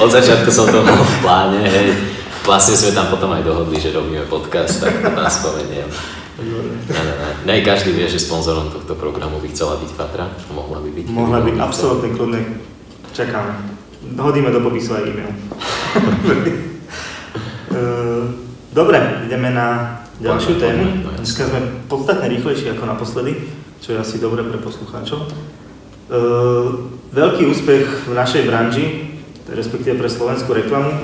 Od 0.00 0.10
začiatku 0.10 0.48
som 0.48 0.70
to 0.70 0.80
mal 0.80 1.02
v 1.02 1.16
pláne, 1.20 1.60
hej. 1.66 1.88
Vlastne 2.42 2.74
sme 2.74 2.90
tam 2.90 3.06
potom 3.06 3.30
aj 3.30 3.46
dohodli, 3.46 3.78
že 3.78 3.94
robíme 3.94 4.26
podcast, 4.26 4.82
tak 4.82 4.98
to 4.98 5.10
nás 5.14 5.38
spomeniem. 5.38 5.86
Ne, 7.44 7.60
každý 7.60 7.92
vie, 7.92 8.08
že 8.08 8.16
sponzorom 8.16 8.72
tohto 8.72 8.96
programu 8.96 9.36
by 9.36 9.48
chcela 9.52 9.76
byť 9.76 9.90
Fatra. 9.92 10.32
Mohla 10.48 10.80
by 10.80 10.90
byť. 10.96 11.04
Mohla 11.12 11.40
byť, 11.44 11.54
absolútne 11.60 12.08
kľudne. 12.16 12.40
Čakáme. 13.12 13.52
Hodíme 14.16 14.48
do 14.48 14.64
popisu 14.64 14.96
aj 14.96 15.04
e-mail. 15.08 15.32
Eh, 17.72 18.24
dobre, 18.76 19.00
ideme 19.24 19.48
na 19.48 19.96
ďalšiu 20.20 20.60
tému. 20.60 21.08
No, 21.08 21.10
Dneska 21.16 21.48
sme 21.48 21.60
podstatne 21.88 22.28
rýchlejší 22.28 22.68
ako 22.76 22.84
naposledy, 22.84 23.48
čo 23.80 23.96
je 23.96 23.98
asi 23.98 24.20
dobre 24.20 24.44
pre 24.44 24.60
poslucháčov. 24.60 25.32
Uh, 26.12 26.92
veľký 27.16 27.48
úspech 27.48 28.04
v 28.04 28.12
našej 28.12 28.44
branži, 28.44 28.84
respektíve 29.48 29.96
pre 29.96 30.12
slovenskú 30.12 30.52
reklamu. 30.52 31.00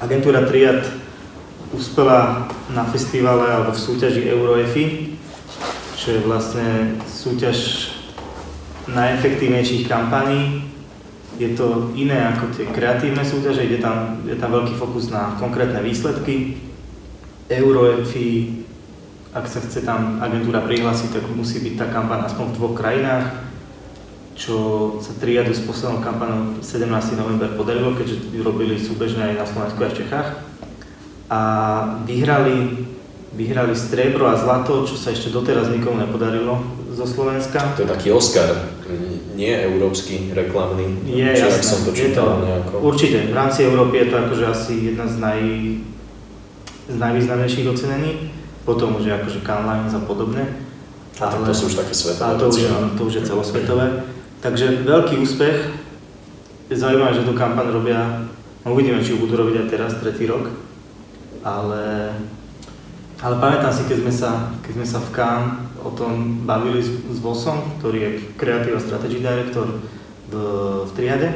Agentúra 0.00 0.48
Triad 0.48 0.88
uspela 1.72 2.48
na 2.70 2.84
festivale 2.84 3.48
alebo 3.48 3.72
v 3.72 3.84
súťaži 3.84 4.28
EuroEFI, 4.28 4.84
čo 5.96 6.08
je 6.16 6.20
vlastne 6.24 6.96
súťaž 7.08 7.90
najefektívnejších 8.88 9.88
kampaní. 9.88 10.68
Je 11.40 11.56
to 11.56 11.90
iné 11.96 12.28
ako 12.36 12.52
tie 12.52 12.68
kreatívne 12.68 13.24
súťaže, 13.24 13.64
je 13.64 13.80
tam, 13.80 14.20
je 14.28 14.36
tam 14.36 14.52
veľký 14.52 14.76
fokus 14.76 15.08
na 15.08 15.34
konkrétne 15.40 15.80
výsledky. 15.80 16.60
EuroEFI 17.48 18.62
ak 19.32 19.48
sa 19.48 19.64
chce 19.64 19.80
tam 19.80 20.20
agentúra 20.20 20.60
prihlásiť, 20.60 21.16
tak 21.16 21.24
musí 21.32 21.64
byť 21.64 21.74
tá 21.80 21.86
kampaň 21.88 22.28
aspoň 22.28 22.52
v 22.52 22.56
dvoch 22.60 22.76
krajinách, 22.76 23.48
čo 24.36 24.56
sa 25.00 25.16
triadu 25.16 25.56
s 25.56 25.64
poslednou 25.64 26.04
kampanou 26.04 26.60
17. 26.60 27.16
november 27.16 27.48
podarilo, 27.56 27.96
keďže 27.96 28.28
robili 28.44 28.76
súbežne 28.76 29.32
aj 29.32 29.34
na 29.40 29.46
Slovensku 29.48 29.80
a 29.80 29.88
v 29.88 29.96
Čechách. 30.04 30.51
A 31.32 31.38
vyhrali, 32.04 32.84
vyhrali 33.32 33.72
striebro 33.72 34.28
a 34.28 34.36
zlato, 34.36 34.84
čo 34.84 35.00
sa 35.00 35.16
ešte 35.16 35.32
doteraz 35.32 35.72
nikomu 35.72 36.04
nepodarilo 36.04 36.60
zo 36.92 37.08
Slovenska. 37.08 37.72
To 37.80 37.88
je 37.88 37.88
taký 37.88 38.12
Oscar, 38.12 38.52
nie 39.32 39.48
európsky, 39.48 40.28
reklamný. 40.36 41.08
Je, 41.08 41.24
Či, 41.32 41.48
jasné. 41.48 41.64
som 41.64 41.80
to 41.88 41.96
čítal 41.96 42.44
nejako. 42.44 42.84
Určite, 42.84 43.32
v 43.32 43.34
rámci 43.34 43.64
Európy 43.64 44.04
je 44.04 44.06
to 44.12 44.16
akože 44.20 44.44
asi 44.44 44.72
jedna 44.92 45.08
z, 45.08 45.16
naj, 45.16 45.40
z 46.92 46.96
najvýznamnejších 47.00 47.66
ocenení 47.72 48.42
potom 48.62 48.94
už 48.96 49.10
je 49.10 49.12
akože 49.14 49.40
Cannes 49.42 49.94
a 49.94 50.00
podobné. 50.06 50.46
A 51.20 51.26
tak 51.28 51.42
to 51.44 51.54
sú 51.54 51.70
už 51.70 51.78
také 51.78 51.94
svetové 51.94 52.34
A 52.34 52.38
to 52.38 52.48
už, 52.48 52.56
to 52.98 53.02
už 53.04 53.14
je 53.14 53.22
celosvetové. 53.26 53.86
Takže 54.42 54.86
veľký 54.86 55.18
úspech. 55.22 55.56
Je 56.70 56.76
zaujímavé, 56.78 57.14
že 57.14 57.26
tú 57.28 57.36
kampaň 57.36 57.68
robia, 57.68 58.24
no 58.64 58.72
uvidíme, 58.72 59.04
či 59.04 59.12
ju 59.12 59.20
budú 59.20 59.36
robiť 59.36 59.60
aj 59.60 59.66
teraz, 59.68 59.92
tretí 60.00 60.24
rok. 60.24 60.48
Ale, 61.42 62.14
ale 63.18 63.34
pamätám 63.42 63.74
si, 63.74 63.82
keď 63.90 63.98
sme 63.98 64.12
sa, 64.14 64.30
keď 64.62 64.72
sme 64.78 64.86
sa 64.86 64.98
v 65.02 65.10
Cannes 65.10 65.50
o 65.82 65.90
tom 65.90 66.46
bavili 66.46 66.78
s, 66.78 66.90
s 67.10 67.18
Vosom, 67.18 67.82
ktorý 67.82 67.98
je 67.98 68.10
Creative 68.38 68.78
Strategy 68.78 69.18
Director 69.18 69.66
v, 70.30 70.34
v 70.86 70.90
triade. 70.94 71.28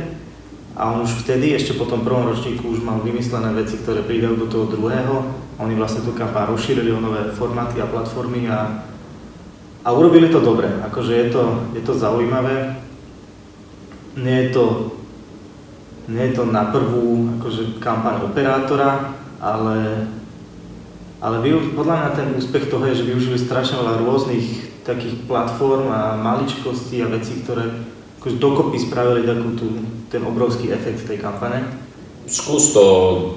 A 0.77 0.93
on 0.93 1.03
už 1.03 1.27
vtedy, 1.27 1.57
ešte 1.57 1.75
po 1.75 1.89
tom 1.89 2.05
prvom 2.07 2.31
ročníku, 2.31 2.69
už 2.69 2.85
mal 2.85 3.01
vymyslené 3.03 3.51
veci, 3.57 3.81
ktoré 3.81 4.05
pridajú 4.05 4.37
do 4.37 4.47
toho 4.47 4.71
druhého. 4.71 5.25
Oni 5.57 5.73
vlastne 5.73 6.05
tú 6.05 6.13
kampaň 6.13 6.53
rozšírili 6.53 6.93
o 6.93 7.01
nové 7.01 7.33
formáty 7.33 7.81
a 7.81 7.89
platformy 7.89 8.45
a, 8.47 8.85
a 9.83 9.89
urobili 9.91 10.29
to 10.29 10.39
dobre. 10.39 10.69
Akože 10.85 11.17
je 11.17 11.27
to, 11.33 11.43
je 11.73 11.81
to 11.81 11.97
zaujímavé. 11.97 12.77
Nie 14.21 14.47
je 14.47 14.49
to, 14.53 14.65
nie 16.13 16.29
je 16.29 16.33
to 16.37 16.45
na 16.45 16.69
prvú 16.69 17.41
akože, 17.41 17.81
kampaň 17.81 18.29
operátora, 18.29 19.16
ale, 19.47 20.11
ale 21.23 21.37
vy, 21.39 21.79
podľa 21.79 21.95
mňa 21.95 22.11
ten 22.19 22.29
úspech 22.35 22.67
toho 22.67 22.83
je, 22.91 22.99
že 22.99 23.09
využili 23.09 23.39
strašne 23.39 23.79
veľa 23.79 24.03
rôznych 24.03 24.47
takých 24.83 25.23
platform 25.31 25.91
a 25.91 26.19
maličkostí 26.19 27.03
a 27.03 27.11
vecí, 27.11 27.43
ktoré 27.47 27.71
akože 28.19 28.43
dokopy 28.43 28.79
spravili 28.83 29.23
takú 29.23 29.55
tú, 29.55 29.67
ten 30.11 30.23
obrovský 30.27 30.75
efekt 30.75 31.07
tej 31.07 31.23
kampane. 31.23 31.63
Skús 32.27 32.75
to 32.75 32.83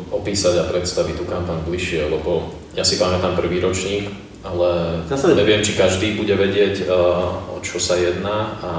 opísať 0.10 0.66
a 0.66 0.70
predstaviť 0.70 1.22
tú 1.22 1.26
kampaň 1.30 1.62
bližšie, 1.62 2.10
lebo 2.10 2.50
ja 2.74 2.82
si 2.82 2.98
pamätám 2.98 3.38
prvý 3.38 3.62
ročník, 3.62 4.10
ale 4.42 5.02
Zase- 5.06 5.38
neviem, 5.38 5.62
či 5.62 5.78
každý 5.78 6.18
bude 6.18 6.34
vedieť, 6.34 6.90
uh, 6.90 7.54
o 7.54 7.62
čo 7.62 7.78
sa 7.78 8.02
jedná 8.02 8.58
a 8.66 8.72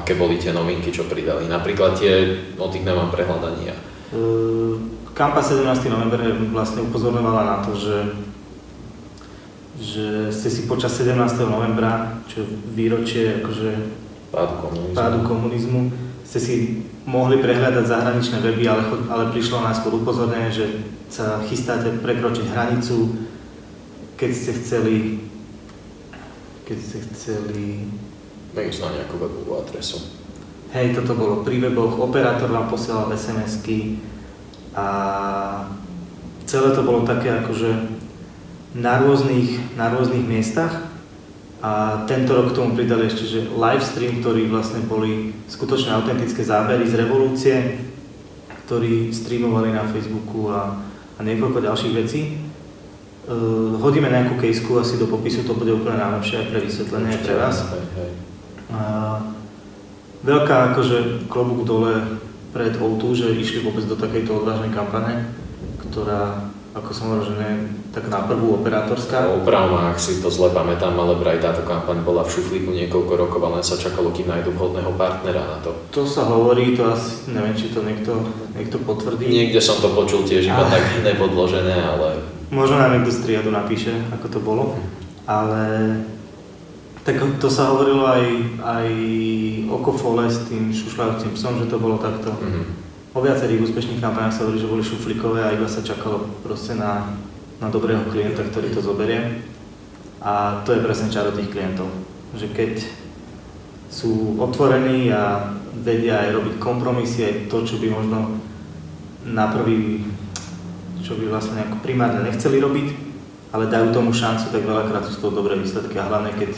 aké 0.00 0.16
boli 0.16 0.40
tie 0.40 0.56
novinky, 0.56 0.88
čo 0.88 1.04
pridali. 1.04 1.44
Napríklad 1.44 2.00
tie, 2.00 2.40
o 2.56 2.72
tých 2.72 2.88
nemám 2.88 3.12
prehľadania. 3.12 3.76
Uh, 4.16 4.99
Kampa 5.20 5.44
17. 5.44 5.68
november 5.92 6.16
vlastne 6.48 6.80
upozorňovala 6.88 7.42
na 7.44 7.56
to, 7.60 7.76
že, 7.76 7.96
že 9.76 10.32
ste 10.32 10.48
si 10.48 10.64
počas 10.64 10.96
17. 10.96 11.44
novembra, 11.44 12.24
čo 12.24 12.40
výročie 12.72 13.44
akože 13.44 14.00
Pádu 14.32 14.54
komunizmu. 14.64 14.96
pádu 14.96 15.18
komunizmu, 15.28 15.80
ste 16.24 16.40
si 16.40 16.54
mohli 17.04 17.36
prehľadať 17.36 17.84
zahraničné 17.84 18.40
weby, 18.40 18.64
ale, 18.64 18.80
ale 19.12 19.28
prišlo 19.28 19.60
najskôr 19.60 20.00
upozornenie, 20.00 20.48
že 20.48 20.88
sa 21.12 21.44
chystáte 21.44 22.00
prekročiť 22.00 22.56
hranicu, 22.56 23.28
keď 24.16 24.30
ste 24.32 24.52
chceli 24.56 24.96
keď 26.64 26.78
ste 26.80 26.98
chceli 27.12 27.92
Nevíš 28.56 28.80
na 28.80 28.96
nejakú 28.96 29.20
webovú 29.20 29.52
adresu. 29.60 30.00
Hej, 30.72 30.96
toto 30.96 31.12
bolo 31.12 31.44
pri 31.44 31.60
weboch, 31.60 32.00
operátor 32.00 32.48
vám 32.48 32.72
posielal 32.72 33.12
SMS-ky 33.12 34.00
a 34.74 34.86
celé 36.46 36.74
to 36.74 36.82
bolo 36.86 37.02
také 37.02 37.30
akože 37.42 37.98
na 38.74 39.02
rôznych, 39.02 39.74
na 39.74 39.90
rôznych 39.90 40.22
miestach 40.22 40.90
a 41.60 42.02
tento 42.08 42.32
rok 42.32 42.54
k 42.54 42.56
tomu 42.56 42.72
pridali 42.72 43.04
ešte, 43.04 43.24
že 43.28 43.40
live 43.52 43.84
stream, 43.84 44.24
ktorý 44.24 44.48
vlastne 44.48 44.80
boli 44.88 45.36
skutočne 45.44 45.92
autentické 45.92 46.40
zábery 46.40 46.88
z 46.88 46.94
revolúcie, 46.96 47.54
ktorí 48.64 49.12
streamovali 49.12 49.74
na 49.74 49.84
Facebooku 49.84 50.48
a, 50.48 50.80
a 51.18 51.20
niekoľko 51.20 51.60
ďalších 51.60 51.94
vecí. 51.98 52.20
Uh, 53.28 53.76
hodíme 53.76 54.08
nejakú 54.08 54.40
kejsku 54.40 54.72
asi 54.80 54.96
do 54.96 55.04
popisu, 55.10 55.44
to 55.44 55.52
bude 55.52 55.70
úplne 55.70 56.00
najlepšie 56.00 56.40
aj 56.40 56.46
pre 56.48 56.60
vysvetlenie, 56.64 57.10
aj 57.12 57.22
pre 57.28 57.34
vás. 57.36 57.56
A 58.72 58.80
veľká 60.24 60.72
akože 60.72 61.28
klobúk 61.28 61.68
dole 61.68 62.22
pred 62.50 62.74
O2, 62.76 63.02
že 63.14 63.26
išli 63.34 63.62
vôbec 63.62 63.86
do 63.86 63.94
takejto 63.94 64.42
odvážnej 64.42 64.74
kampane, 64.74 65.26
ktorá, 65.86 66.50
ako 66.74 66.90
som 66.94 67.04
hovoril, 67.10 67.26
že 67.30 67.36
nie 67.38 67.52
tak 67.90 68.06
na 68.06 68.22
prvú 68.22 68.54
operátorská. 68.62 69.26
Oprav 69.34 69.66
ma, 69.66 69.90
ak 69.90 69.98
si 69.98 70.22
to 70.22 70.30
zle 70.30 70.54
pamätám, 70.54 70.94
ale 70.94 71.18
vraj 71.18 71.42
táto 71.42 71.66
kampaň 71.66 72.06
bola 72.06 72.22
v 72.22 72.30
šuflíku 72.38 72.70
niekoľko 72.70 73.12
rokov, 73.18 73.40
ale 73.42 73.58
len 73.58 73.66
sa 73.66 73.74
čakalo, 73.74 74.14
kým 74.14 74.30
nájdu 74.30 74.54
vhodného 74.54 74.94
partnera 74.94 75.42
na 75.42 75.58
to. 75.58 75.74
To 75.90 76.06
sa 76.06 76.22
hovorí, 76.30 76.78
to 76.78 76.86
asi, 76.86 77.26
neviem, 77.34 77.58
či 77.58 77.74
to 77.74 77.82
niekto, 77.82 78.14
niekto 78.54 78.78
potvrdí. 78.86 79.26
Niekde 79.26 79.58
som 79.58 79.82
to 79.82 79.90
počul 79.90 80.22
tiež 80.22 80.46
iba 80.46 80.62
Ale- 80.62 80.70
tak 80.70 80.82
nepodložené, 81.02 81.76
ale 81.82 82.22
Možno 82.50 82.82
nám 82.82 82.98
niekto 82.98 83.14
z 83.14 83.22
triadu 83.22 83.54
napíše, 83.54 83.94
ako 84.10 84.26
to 84.26 84.38
bolo, 84.42 84.74
ale 85.22 85.62
tak 87.04 87.16
to 87.40 87.48
sa 87.48 87.72
hovorilo 87.72 88.04
aj, 88.04 88.24
aj 88.60 88.88
oko 89.72 89.90
Fole 89.96 90.28
s 90.28 90.44
tým 90.46 90.68
šušľajúcim 90.68 91.32
psom, 91.32 91.64
že 91.64 91.70
to 91.70 91.80
bolo 91.80 91.96
takto. 91.96 92.32
mhm. 92.36 92.88
O 93.10 93.18
viacerých 93.18 93.66
úspešných 93.66 93.98
kampaniach 93.98 94.30
sa 94.30 94.46
hovorí, 94.46 94.62
že 94.62 94.70
boli 94.70 94.86
šuflíkové 94.86 95.42
a 95.42 95.50
iba 95.50 95.66
sa 95.66 95.82
čakalo 95.82 96.30
proste 96.46 96.78
na, 96.78 97.10
na 97.58 97.66
dobrého 97.66 98.06
klienta, 98.06 98.46
ktorý 98.46 98.70
to 98.70 98.78
zoberie. 98.78 99.42
A 100.22 100.62
to 100.62 100.78
je 100.78 100.84
presne 100.84 101.10
čaro 101.10 101.34
tých 101.34 101.50
klientov. 101.50 101.90
Že 102.38 102.46
keď 102.54 102.72
sú 103.90 104.38
otvorení 104.38 105.10
a 105.10 105.50
vedia 105.82 106.22
aj 106.22 106.38
robiť 106.38 106.54
kompromisy, 106.62 107.26
aj 107.26 107.34
to, 107.50 107.66
čo 107.66 107.82
by 107.82 107.90
možno 107.90 108.38
na 109.26 109.50
prvý, 109.50 110.06
čo 111.02 111.18
by 111.18 111.34
vlastne 111.34 111.66
ako 111.66 111.82
primárne 111.82 112.22
nechceli 112.30 112.62
robiť, 112.62 112.88
ale 113.50 113.66
dajú 113.66 113.90
tomu 113.90 114.14
šancu, 114.14 114.54
tak 114.54 114.62
veľakrát 114.62 115.02
sú 115.02 115.18
z 115.18 115.20
toho 115.26 115.34
dobré 115.34 115.58
výsledky 115.58 115.98
a 115.98 116.06
hlavne 116.06 116.30
keď 116.38 116.54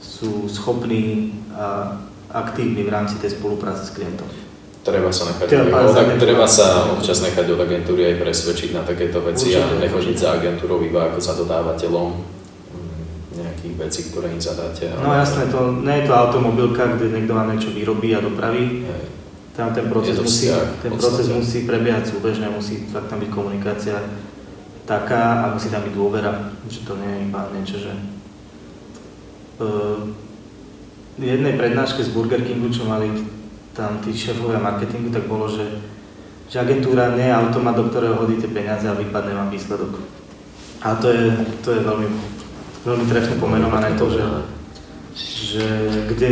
sú 0.00 0.48
schopní 0.48 1.36
a 1.52 1.96
aktívni 2.32 2.82
v 2.82 2.90
rámci 2.90 3.20
tej 3.20 3.36
spolupráce 3.36 3.84
s 3.84 3.92
klientom. 3.92 4.26
Treba 4.80 5.12
sa 5.12 5.28
nechať, 5.28 5.44
Treba 5.44 5.84
od, 5.84 5.92
tak, 5.92 6.16
treba 6.16 6.46
sa 6.48 6.88
občas 6.88 7.20
nechať 7.20 7.52
od 7.52 7.60
agentúry 7.60 8.00
aj 8.10 8.16
presvedčiť 8.16 8.70
na 8.72 8.80
takéto 8.80 9.20
veci 9.20 9.52
a 9.52 9.60
Určite, 9.60 9.76
nechodiť 9.76 10.16
určite. 10.16 10.24
za 10.24 10.30
agentúrou 10.40 10.80
iba 10.80 11.12
ako 11.12 11.18
za 11.20 11.36
dodávateľom 11.36 12.08
nejakých 13.36 13.74
vecí, 13.76 14.00
ktoré 14.08 14.32
im 14.32 14.40
zadáte. 14.40 14.88
No 15.04 15.12
jasné, 15.12 15.52
to 15.52 15.84
nie 15.84 16.00
je 16.00 16.04
to 16.08 16.12
automobilka, 16.16 16.96
kde 16.96 17.12
niekto 17.12 17.32
vám 17.36 17.52
niečo 17.52 17.76
vyrobí 17.76 18.16
a 18.16 18.24
dopraví. 18.24 18.88
Hej. 18.88 19.04
Tam 19.52 19.76
ten 19.76 19.92
proces, 19.92 20.16
musí, 20.16 20.48
vzťah, 20.48 20.64
ten 20.80 20.92
proces 20.96 21.28
musí 21.28 21.68
prebiehať 21.68 22.16
súbežne, 22.16 22.48
musí 22.48 22.88
fakt 22.88 23.12
tam 23.12 23.20
byť 23.20 23.28
komunikácia 23.28 24.00
taká 24.88 25.44
a 25.44 25.52
musí 25.52 25.68
tam 25.68 25.84
byť 25.84 25.92
dôvera, 25.92 26.56
že 26.72 26.80
to 26.88 26.96
nie 26.96 27.10
je 27.12 27.20
iba 27.28 27.40
niečo, 27.52 27.76
že... 27.76 27.92
Uh, 29.60 30.16
v 31.20 31.36
jednej 31.36 31.52
prednáške 31.52 32.00
z 32.00 32.16
Burger 32.16 32.40
Kingu, 32.40 32.72
čo 32.72 32.88
mali 32.88 33.12
tam 33.76 34.00
tí 34.00 34.16
šéfovia 34.16 34.56
marketingu, 34.56 35.12
tak 35.12 35.28
bolo, 35.28 35.52
že, 35.52 35.68
že 36.48 36.64
agentúra 36.64 37.12
nie 37.12 37.28
je 37.28 37.36
automat, 37.36 37.76
do 37.76 37.92
ktorého 37.92 38.16
hodíte 38.16 38.48
peniaze 38.48 38.88
a 38.88 38.96
vypadne 38.96 39.36
vám 39.36 39.52
výsledok. 39.52 40.00
A 40.80 40.96
to 40.96 41.12
je, 41.12 41.28
to 41.60 41.76
je 41.76 41.80
veľmi, 41.84 42.08
veľmi 42.88 43.04
trefne 43.04 43.36
pomenované 43.36 44.00
to, 44.00 44.08
že, 44.08 44.24
že 45.20 45.66
kde, 46.08 46.30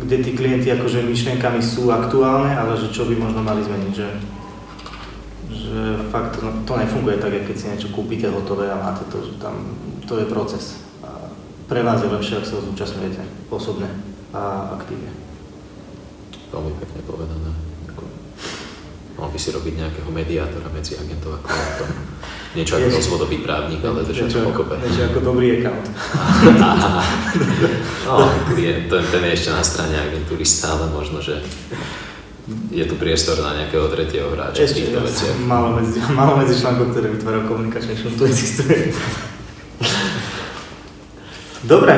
kde 0.00 0.16
tí 0.24 0.30
klienti 0.32 0.72
akože 0.72 1.04
myšlienkami 1.04 1.60
sú 1.60 1.92
aktuálne, 1.92 2.56
ale 2.56 2.72
že 2.80 2.88
čo 2.88 3.04
by 3.04 3.14
možno 3.20 3.44
mali 3.44 3.60
zmeniť, 3.68 3.92
že, 3.92 4.08
že 5.52 5.80
fakt 6.08 6.40
to, 6.40 6.48
to 6.64 6.72
nefunguje 6.72 7.20
tak, 7.20 7.36
keď 7.36 7.56
si 7.60 7.68
niečo 7.68 7.92
kúpite 7.92 8.32
hotové 8.32 8.72
a 8.72 8.80
máte 8.80 9.04
to, 9.12 9.20
že 9.20 9.36
tam 9.36 9.76
to 10.08 10.16
je 10.16 10.24
proces. 10.24 10.91
Pre 11.72 11.80
vás 11.80 12.04
je 12.04 12.12
lepšie, 12.12 12.36
ak 12.36 12.44
sa 12.44 12.60
zúčastňujete 12.60 13.48
osobne 13.48 13.88
a 14.36 14.76
aktívne. 14.76 15.08
Veľmi 16.52 16.76
pekne 16.76 17.00
povedané. 17.08 17.48
Mal 19.16 19.28
by 19.32 19.38
si 19.40 19.56
robiť 19.56 19.80
nejakého 19.80 20.12
mediátora 20.12 20.68
medzi 20.68 21.00
agentov 21.00 21.32
a 21.32 21.40
klientom. 21.40 21.88
Niečo 22.52 22.76
ako 22.76 22.92
rozvodový 22.92 23.40
právnik, 23.40 23.80
ale 23.88 24.04
držať 24.04 24.28
Niečo 24.28 24.52
pokope. 24.52 24.84
Niečo 24.84 25.02
ako 25.08 25.18
dobrý 25.24 25.46
account. 25.64 25.86
No, 28.02 28.28
klient, 28.52 28.92
ten, 28.92 29.02
ten 29.08 29.22
je 29.24 29.32
ešte 29.32 29.50
na 29.56 29.64
strane 29.64 29.96
agentúry 29.96 30.44
stále 30.44 30.92
možno, 30.92 31.24
že 31.24 31.40
je 32.68 32.84
tu 32.84 33.00
priestor 33.00 33.40
na 33.40 33.56
nejakého 33.56 33.88
tretieho 33.88 34.28
hráča 34.28 34.68
v 34.68 34.76
týchto 34.76 35.00
veciach. 35.00 35.40
málo 35.40 35.80
medzi, 35.80 35.96
málo 36.12 36.36
medzi 36.36 36.52
článkov, 36.60 36.92
ktoré 36.92 37.08
vytvárajú 37.08 37.48
komunikačné 37.48 37.96
šum, 37.96 38.12
tu 38.12 38.28
existuje. 38.28 38.92
Dobre. 41.62 41.94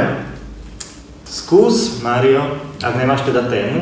Skús, 1.25 2.05
Mario, 2.05 2.61
ak 2.85 2.95
nemáš 3.01 3.25
teda 3.25 3.49
tému. 3.49 3.81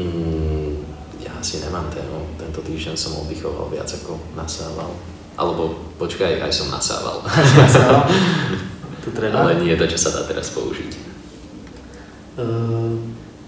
Mm, 0.00 0.82
ja 1.20 1.30
asi 1.36 1.60
nemám 1.60 1.92
tému. 1.92 2.24
Tento 2.40 2.64
týždeň 2.64 2.96
som 2.96 3.20
oddychoval 3.20 3.68
viac 3.68 3.86
ako 3.86 4.18
nasával. 4.32 4.96
Alebo 5.36 5.94
počkaj, 6.00 6.40
aj 6.40 6.52
som 6.54 6.70
nasával. 6.72 7.20
Nasával? 7.60 8.06
to 9.04 9.10
treba. 9.12 9.44
Ale 9.44 9.60
nie 9.60 9.74
je 9.74 9.80
to, 9.82 9.86
čo 9.94 9.98
sa 9.98 10.10
dá 10.16 10.22
teraz 10.24 10.54
použiť. 10.54 10.90
Uh, 12.34 12.98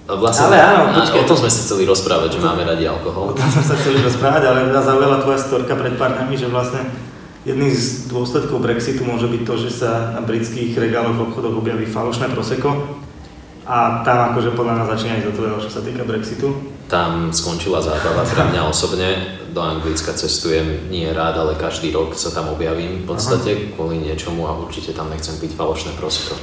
Vlastne, 0.07 0.55
Ale 0.55 0.57
áno, 0.63 0.95
počkaj. 0.95 1.19
o 1.19 1.27
tom 1.27 1.39
sme 1.43 1.51
sa 1.51 1.61
chceli 1.67 1.83
rozprávať, 1.83 2.39
že 2.39 2.41
máme 2.43 2.63
radi 2.63 2.87
o 2.87 2.95
alkohol. 2.95 3.35
tom 3.35 3.51
sme 3.51 3.65
sa 3.67 3.75
chceli 3.75 3.99
rozprávať, 4.07 4.43
ale 4.47 4.71
mňa 4.71 4.81
zaujala 4.87 5.19
tvoja 5.19 5.39
storka 5.43 5.75
pred 5.75 5.99
pár 5.99 6.15
dňami, 6.15 6.35
že 6.39 6.47
vlastne 6.47 6.87
jedným 7.47 7.71
z 7.71 8.11
dôsledkov 8.11 8.59
Brexitu 8.59 9.07
môže 9.07 9.31
byť 9.31 9.43
to, 9.47 9.55
že 9.55 9.71
sa 9.71 10.11
na 10.19 10.21
britských 10.21 10.75
regáloch 10.75 11.15
v 11.15 11.25
obchodoch 11.31 11.63
objaví 11.63 11.87
falošné 11.87 12.35
proseko. 12.35 12.99
A 13.67 14.03
tam 14.07 14.31
akože 14.31 14.55
podľa 14.55 14.83
nás 14.83 14.89
začína 14.95 15.19
ísť 15.19 15.27
do 15.35 15.63
čo 15.63 15.71
sa 15.71 15.83
týka 15.83 16.03
Brexitu. 16.07 16.55
Tam 16.87 17.35
skončila 17.35 17.83
zábava 17.83 18.27
pre 18.27 18.43
mňa 18.51 18.63
osobne. 18.67 19.11
Do 19.51 19.63
Anglicka 19.63 20.13
cestujem 20.13 20.91
nie 20.93 21.09
rád, 21.11 21.41
ale 21.41 21.59
každý 21.59 21.91
rok 21.91 22.15
sa 22.15 22.31
tam 22.31 22.53
objavím 22.53 23.03
v 23.03 23.09
podstate 23.09 23.73
kvôli 23.75 23.99
niečomu 23.99 24.47
a 24.47 24.55
určite 24.55 24.93
tam 24.93 25.11
nechcem 25.11 25.35
piť 25.41 25.57
falošné 25.57 25.97
proseko. 25.97 26.37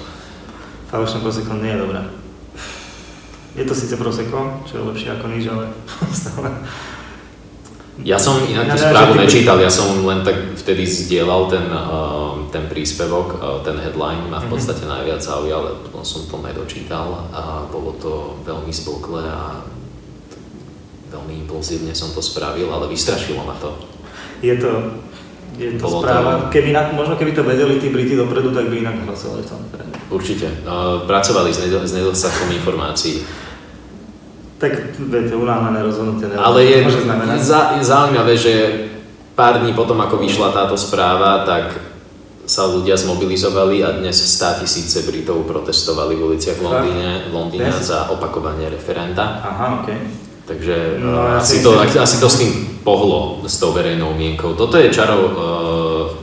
Falošné 0.89 1.21
proseko 1.21 1.53
nie 1.61 1.71
je 1.71 1.81
dobré. 1.83 2.01
Je 3.53 3.63
to 3.69 3.75
síce 3.77 3.93
proseko, 3.95 4.65
čo 4.65 4.81
je 4.81 4.87
lepšie 4.89 5.09
ako 5.13 5.25
nič, 5.29 5.45
ale 5.45 5.69
stále. 6.25 6.49
Ja 8.01 8.17
som 8.17 8.41
inak 8.41 8.65
tú 8.67 8.77
správu 8.79 9.13
nečítal, 9.13 9.61
ja 9.61 9.69
som 9.69 10.01
len 10.01 10.25
tak 10.25 10.33
vtedy 10.57 10.81
zdieľal 10.81 11.45
ten, 11.45 11.61
uh, 11.67 12.41
ten 12.49 12.65
príspevok, 12.65 13.27
uh, 13.33 13.61
ten 13.61 13.77
headline 13.77 14.25
ma 14.25 14.37
v 14.37 14.49
Mhm. 14.49 14.51
podstate 14.51 14.83
najviac 14.83 15.21
zaujal, 15.21 15.61
ale 15.61 15.77
potom 15.79 16.01
som 16.01 16.25
to 16.25 16.41
nedočítal 16.41 17.29
a 17.29 17.41
bolo 17.67 17.93
to 17.95 18.11
veľmi 18.41 18.71
zblklé 18.71 19.21
a 19.23 19.61
veľmi 21.07 21.45
impulzívne 21.45 21.93
som 21.93 22.09
to 22.09 22.19
spravil, 22.19 22.65
ale 22.67 22.87
vystrašilo 22.87 23.39
ma 23.39 23.53
to. 23.55 23.69
Je 24.41 24.57
to, 24.57 24.71
je 25.55 25.69
to 25.71 25.79
Bolo 25.79 26.01
to- 26.01 26.03
správa. 26.03 26.49
Keby 26.49 26.73
na, 26.73 26.89
možno 26.91 27.13
keby 27.13 27.31
to 27.31 27.45
vedeli 27.45 27.77
tí 27.77 27.87
Briti 27.87 28.17
dopredu, 28.17 28.49
tak 28.49 28.67
by 28.67 28.75
inak 28.79 29.05
hlasovali 29.05 29.41
v 29.41 29.47
tom 29.47 29.61
referende. 29.63 29.97
Určite. 30.09 30.47
Uh, 30.63 31.05
pracovali 31.05 31.53
s, 31.53 31.59
nedo- 31.59 31.85
s 31.85 31.93
nedostatkom 31.93 32.49
informácií. 32.51 33.21
Tak 34.63 34.95
viete, 35.11 35.35
unáhlené 35.35 35.83
rozhodnutie 35.83 36.31
neviem, 36.31 36.39
Ale 36.39 36.63
je, 36.63 36.77
za, 37.43 37.75
je 37.75 37.83
zaujímavé, 37.83 38.39
že 38.39 38.53
pár 39.35 39.59
dní 39.59 39.75
potom, 39.75 39.99
ako 39.99 40.23
vyšla 40.23 40.55
táto 40.55 40.79
správa, 40.79 41.43
tak 41.43 41.83
sa 42.47 42.71
ľudia 42.71 42.95
zmobilizovali 42.95 43.83
a 43.83 43.99
dnes 43.99 44.15
100 44.15 44.63
tisíce 44.63 45.03
Britov 45.03 45.43
protestovali 45.43 46.15
v 46.15 46.31
uliciach 46.31 46.55
v 46.55 46.63
Londýne, 46.63 47.09
v 47.27 47.33
Londýne 47.35 47.75
Dnes? 47.75 47.91
za 47.91 48.07
opakovanie 48.07 48.71
referenda. 48.71 49.43
Aha, 49.43 49.83
okej. 49.83 49.99
Takže 50.47 50.99
No, 50.99 51.11
ja 51.11 51.43
asi, 51.43 51.59
si 51.59 51.63
to, 51.63 51.75
asi 51.79 52.17
to 52.23 52.27
s 52.31 52.39
tým 52.39 52.51
pohlo, 52.87 53.43
s 53.43 53.59
tou 53.59 53.75
verejnou 53.75 54.15
mienkou. 54.15 54.55
Toto 54.55 54.79
je 54.79 54.91
čaro 54.95 55.15
uh, 55.23 55.31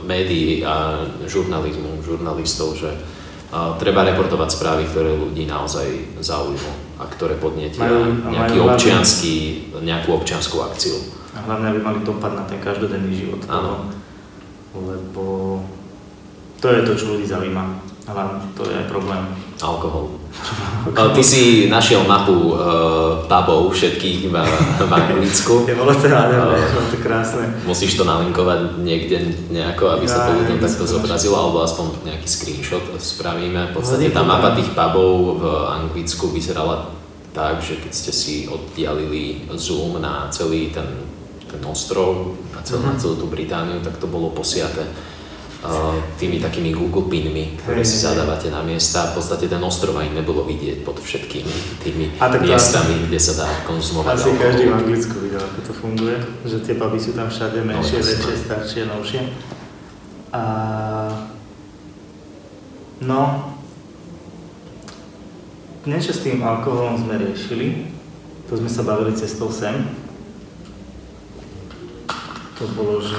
médií 0.09 0.65
a 0.65 1.05
žurnalizmu, 1.29 2.01
žurnalistov, 2.01 2.73
že 2.73 2.89
uh, 2.89 3.77
treba 3.77 4.01
reportovať 4.01 4.49
správy, 4.49 4.89
ktoré 4.89 5.13
ľudí 5.13 5.45
naozaj 5.45 6.17
zaujímu 6.25 6.90
a 7.01 7.09
ktoré 7.09 7.33
podnietia 7.41 7.81
Majú- 7.81 8.29
nejaký 8.29 8.57
majú 8.57 8.69
hlavne- 8.69 8.77
nejakú 9.81 10.09
občianskú 10.13 10.61
akciu. 10.61 10.93
A 11.33 11.41
hlavne, 11.49 11.73
aby 11.73 11.79
mali 11.81 11.99
dopad 12.05 12.37
na 12.37 12.45
ten 12.45 12.61
každodenný 12.61 13.09
život. 13.09 13.41
Áno. 13.49 13.89
Lebo 14.77 15.25
to 16.61 16.67
je 16.69 16.81
to, 16.85 16.93
čo 16.93 17.05
ľudí 17.17 17.25
zaujíma. 17.25 17.90
Hlavne 18.01 18.41
to 18.57 18.65
je 18.65 18.81
problém. 18.89 19.21
Alkohol. 19.61 20.17
Uh, 20.89 21.13
Ty 21.13 21.21
si 21.21 21.69
našiel 21.69 22.01
mapu 22.09 22.33
uh, 22.57 23.21
pubov 23.29 23.69
všetkých 23.69 24.25
v, 24.25 24.35
v 24.81 24.91
Anglicku. 24.91 25.69
Je 25.69 25.77
bolo 25.77 25.93
to 25.93 26.09
nádherné, 26.09 26.57
No. 26.57 26.73
bolo 26.73 26.87
to 26.89 26.97
krásne. 26.97 27.45
Musíš 27.61 27.93
to 27.93 28.03
nalinkovať 28.03 28.81
niekde 28.81 29.21
nejako, 29.53 30.01
aby 30.01 30.09
sa 30.09 30.25
to 30.25 30.33
Ja, 30.33 30.37
ľuďom 30.41 30.57
takto 30.57 30.89
zobrazilo, 30.89 31.37
alebo 31.37 31.61
aspoň 31.61 32.09
nejaký 32.09 32.25
screenshot 32.25 32.81
spravíme. 32.97 33.69
V 33.69 33.73
podstate 33.77 34.09
tá 34.09 34.25
mapa 34.25 34.57
tých 34.57 34.73
pubov 34.73 35.37
v 35.37 35.43
Anglicku 35.69 36.33
vyzerala 36.33 36.89
tak, 37.37 37.61
že 37.61 37.77
keď 37.77 37.91
ste 37.93 38.11
si 38.11 38.35
oddialili 38.49 39.45
zoom 39.53 40.01
na 40.01 40.25
celý 40.33 40.73
ten, 40.73 41.05
ten 41.45 41.61
ostrov, 41.69 42.33
na 42.49 42.65
celú, 42.65 42.81
Mhm. 42.81 42.97
celú 42.97 43.15
tú 43.15 43.27
Britániu, 43.29 43.77
tak 43.85 44.01
to 44.01 44.09
bolo 44.09 44.33
posiate 44.33 44.81
uh, 44.81 45.10
tými 46.17 46.41
takými 46.41 46.73
Google 46.73 47.05
pinmi, 47.05 47.53
ktoré 47.61 47.85
si 47.85 48.01
zadávate 48.01 48.49
na 48.49 48.65
miesta. 48.65 49.13
V 49.13 49.21
podstate 49.21 49.45
ten 49.45 49.61
ostrov 49.61 49.93
ani 49.93 50.09
nebolo 50.09 50.41
vidieť 50.49 50.81
pod 50.81 50.97
všetkými 50.97 51.55
tými 51.85 52.17
A 52.17 52.33
tak 52.33 52.41
miestami, 52.41 53.05
kde 53.05 53.19
sa 53.21 53.45
dá 53.45 53.49
konzumovať 53.69 54.09
Asi 54.17 54.33
alkohol. 54.33 54.41
každý 54.41 54.63
v 54.65 54.73
Anglicku 54.73 55.15
videl, 55.21 55.41
ako 55.45 55.59
to 55.61 55.73
funguje, 55.77 56.17
že 56.49 56.57
tie 56.65 56.73
puby 56.81 56.97
sú 56.97 57.13
tam 57.13 57.29
všade 57.29 57.61
menšie, 57.61 58.01
jasné. 58.01 58.09
väčšie, 58.09 58.33
staršie, 58.41 58.81
novšie. 58.89 59.21
A... 60.33 60.43
No, 63.05 63.53
niečo 65.85 66.13
s 66.13 66.25
tým 66.25 66.41
alkoholom 66.41 66.97
sme 67.05 67.21
riešili, 67.21 67.93
to 68.49 68.57
sme 68.57 68.69
sa 68.69 68.81
bavili 68.81 69.13
cestou 69.13 69.53
sem. 69.53 69.77
To 72.57 72.65
bolo, 72.73 72.97
že 73.01 73.17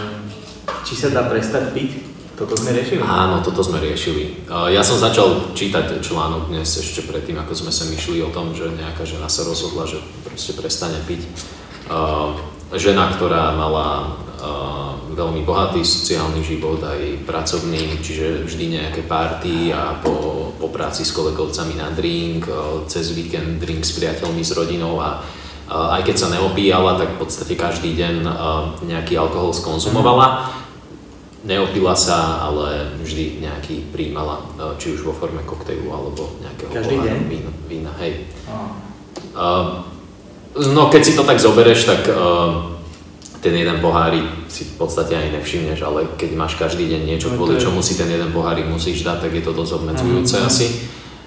či 0.87 0.95
sa 0.99 1.11
dá 1.11 1.27
prestať 1.31 1.71
piť, 1.75 2.12
toto 2.37 2.55
sme 2.57 2.73
riešili. 2.73 3.01
Áno, 3.05 3.45
toto 3.45 3.61
sme 3.61 3.79
riešili. 3.79 4.49
Ja 4.49 4.81
som 4.81 4.99
začal 4.99 5.53
čítať 5.55 6.01
článok 6.01 6.49
dnes 6.49 6.69
ešte 6.79 7.05
predtým, 7.05 7.39
ako 7.39 7.53
sme 7.55 7.73
sa 7.73 7.85
myšli 7.89 8.25
o 8.25 8.33
tom, 8.33 8.57
že 8.57 8.73
nejaká 8.73 9.05
žena 9.05 9.29
sa 9.29 9.45
rozhodla, 9.45 9.85
že 9.87 10.01
proste 10.25 10.57
prestane 10.57 10.99
piť. 11.05 11.29
Žena, 12.73 13.13
ktorá 13.15 13.53
mala 13.53 14.17
veľmi 15.13 15.45
bohatý 15.45 15.85
sociálny 15.85 16.41
život, 16.41 16.81
aj 16.81 17.29
pracovný, 17.29 18.01
čiže 18.01 18.49
vždy 18.49 18.65
nejaké 18.81 19.05
party 19.05 19.71
a 19.71 20.01
po, 20.01 20.51
po 20.57 20.73
práci 20.73 21.05
s 21.05 21.13
kolegovcami 21.13 21.77
na 21.77 21.93
drink, 21.93 22.49
cez 22.89 23.13
víkend 23.13 23.61
drink 23.61 23.85
s 23.85 23.93
priateľmi, 23.93 24.41
s 24.41 24.57
rodinou 24.57 24.99
a 24.99 25.21
aj 25.73 26.03
keď 26.05 26.17
sa 26.17 26.33
neopíjala, 26.33 26.97
tak 26.97 27.17
v 27.17 27.19
podstate 27.23 27.55
každý 27.55 27.93
deň 27.93 28.15
nejaký 28.89 29.15
alkohol 29.21 29.53
skonzumovala. 29.53 30.49
Neopila 31.43 31.99
sa, 31.99 32.39
ale 32.41 32.95
vždy 33.03 33.43
nejaký 33.43 33.91
príjmala, 33.91 34.47
e, 34.55 34.79
či 34.79 34.95
už 34.95 35.03
vo 35.03 35.11
forme 35.11 35.43
koktejlu 35.43 35.91
alebo 35.91 36.39
nejakého 36.39 36.71
Každý 36.71 36.97
deň? 37.03 37.19
vína, 37.27 37.51
vína, 37.67 37.93
hej. 37.99 38.31
Uh, 39.35 39.83
no 40.55 40.87
keď 40.87 41.03
si 41.03 41.13
to 41.17 41.25
tak 41.25 41.41
zoberieš, 41.41 41.89
tak 41.89 42.05
uh, 42.07 42.79
ten 43.41 43.57
jeden 43.57 43.81
pohárik 43.81 44.23
si 44.47 44.71
v 44.71 44.79
podstate 44.79 45.19
ani 45.19 45.35
nevšimneš, 45.35 45.83
ale 45.83 46.07
keď 46.15 46.31
máš 46.37 46.55
každý 46.55 46.87
deň 46.87 47.03
niečo, 47.03 47.33
No 47.33 47.41
kvôli 47.41 47.59
čomu 47.59 47.83
si 47.83 47.99
ten 47.99 48.07
jeden 48.07 48.31
pohárik 48.31 48.69
musíš 48.69 49.03
dať, 49.03 49.27
tak 49.27 49.33
je 49.35 49.43
to 49.43 49.51
dosť 49.51 49.73
obmedzujúce 49.83 50.37
Mhm. 50.39 50.47
asi. 50.47 50.67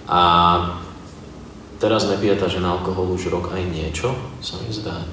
A 0.06 0.21
teraz 1.75 2.08
nepije 2.08 2.39
tá 2.39 2.47
žena 2.47 2.71
alkohol 2.71 3.12
už 3.12 3.28
rok 3.28 3.51
aj 3.51 3.67
niečo, 3.67 4.15
sa 4.39 4.56
mi 4.62 4.71
zdá. 4.71 5.04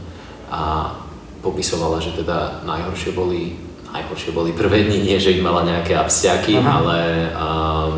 A 0.47 0.93
popisovala, 1.41 1.99
že 1.99 2.15
teda 2.15 2.63
najhoršie 2.63 3.17
boli, 3.17 3.57
najhoršie 3.93 4.33
boli 4.33 4.57
prvé 4.57 4.89
dni, 4.89 5.05
nie 5.05 5.19
že 5.21 5.37
ich 5.37 5.45
mala 5.45 5.69
nejaké 5.69 5.93
abstiaky, 5.93 6.59
Aha. 6.59 6.71
ale 6.81 6.99
um, 7.37 7.93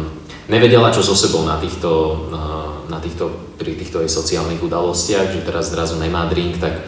nevedela, 0.50 0.90
čo 0.90 1.06
so 1.06 1.14
sebou 1.14 1.46
na 1.46 1.56
týchto, 1.62 1.90
uh, 2.34 2.90
na 2.90 2.98
týchto, 2.98 3.54
pri 3.54 3.78
týchto 3.78 4.02
jej 4.02 4.10
sociálnych 4.10 4.58
udalostiach, 4.58 5.30
že 5.30 5.46
teraz 5.46 5.70
zrazu 5.70 5.96
nemá 6.02 6.26
drink, 6.26 6.58
tak 6.58 6.82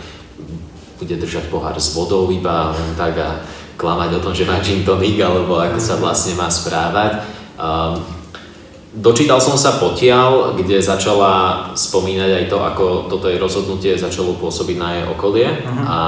bude 0.99 1.15
držať 1.23 1.53
pohár 1.53 1.77
s 1.79 1.95
vodou 1.95 2.27
iba 2.33 2.75
len 2.75 2.97
tak 2.99 3.15
a 3.21 3.31
klamať 3.77 4.19
o 4.19 4.23
tom, 4.25 4.33
že 4.33 4.49
má 4.49 4.59
gin 4.65 4.83
tonic, 4.83 5.21
alebo 5.21 5.61
ako 5.61 5.79
sa 5.79 6.01
vlastne 6.01 6.35
má 6.35 6.49
správať. 6.49 7.23
Um, 7.57 8.16
Dočítal 8.97 9.37
som 9.45 9.61
sa 9.61 9.77
potiaľ, 9.77 10.57
kde 10.57 10.81
začala 10.81 11.69
spomínať 11.77 12.31
aj 12.33 12.45
to, 12.49 12.57
ako 12.65 12.85
toto 13.13 13.29
jej 13.29 13.37
rozhodnutie 13.37 13.93
začalo 13.93 14.33
pôsobiť 14.41 14.77
na 14.81 14.89
jej 14.97 15.05
okolie 15.05 15.47
Mhm. 15.69 15.85
a 15.85 15.99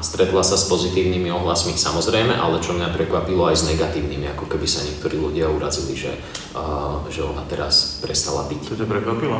stretla 0.00 0.40
sa 0.40 0.56
s 0.56 0.64
pozitívnymi 0.64 1.28
ohlasmi 1.28 1.76
samozrejme, 1.76 2.32
ale 2.32 2.56
čo 2.64 2.72
mňa 2.72 2.96
prekvapilo 2.96 3.52
aj 3.52 3.56
s 3.60 3.68
negatívnymi, 3.68 4.32
ako 4.32 4.48
keby 4.48 4.64
sa 4.64 4.80
niektorí 4.80 5.20
ľudia 5.20 5.44
urazili, 5.52 5.92
že, 5.92 6.16
uh, 6.56 7.04
že 7.12 7.20
ona 7.20 7.44
teraz 7.52 8.00
prestala 8.00 8.48
byť. 8.48 8.60
To 8.64 8.74
ťa 8.80 8.86
prekvapilo? 8.88 9.36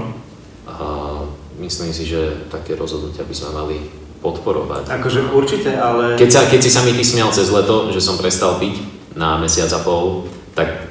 Uh, 0.69 1.33
myslím 1.65 1.97
si, 1.97 2.05
že 2.05 2.45
také 2.53 2.77
rozhodnutia 2.77 3.25
by 3.25 3.33
sme 3.33 3.51
mali 3.57 3.77
podporovať. 4.21 4.85
Akože 4.85 5.33
určite, 5.33 5.73
ale... 5.81 6.19
Keď, 6.21 6.29
sa, 6.29 6.41
keď 6.45 6.61
si 6.61 6.71
sa 6.75 6.85
mi 6.85 6.93
ty 6.93 7.01
smial 7.01 7.33
cez 7.33 7.49
leto, 7.49 7.89
že 7.89 8.05
som 8.05 8.21
prestal 8.21 8.61
piť 8.61 8.85
na 9.17 9.41
mesiac 9.41 9.71
a 9.73 9.81
pol, 9.81 10.29
tak 10.53 10.88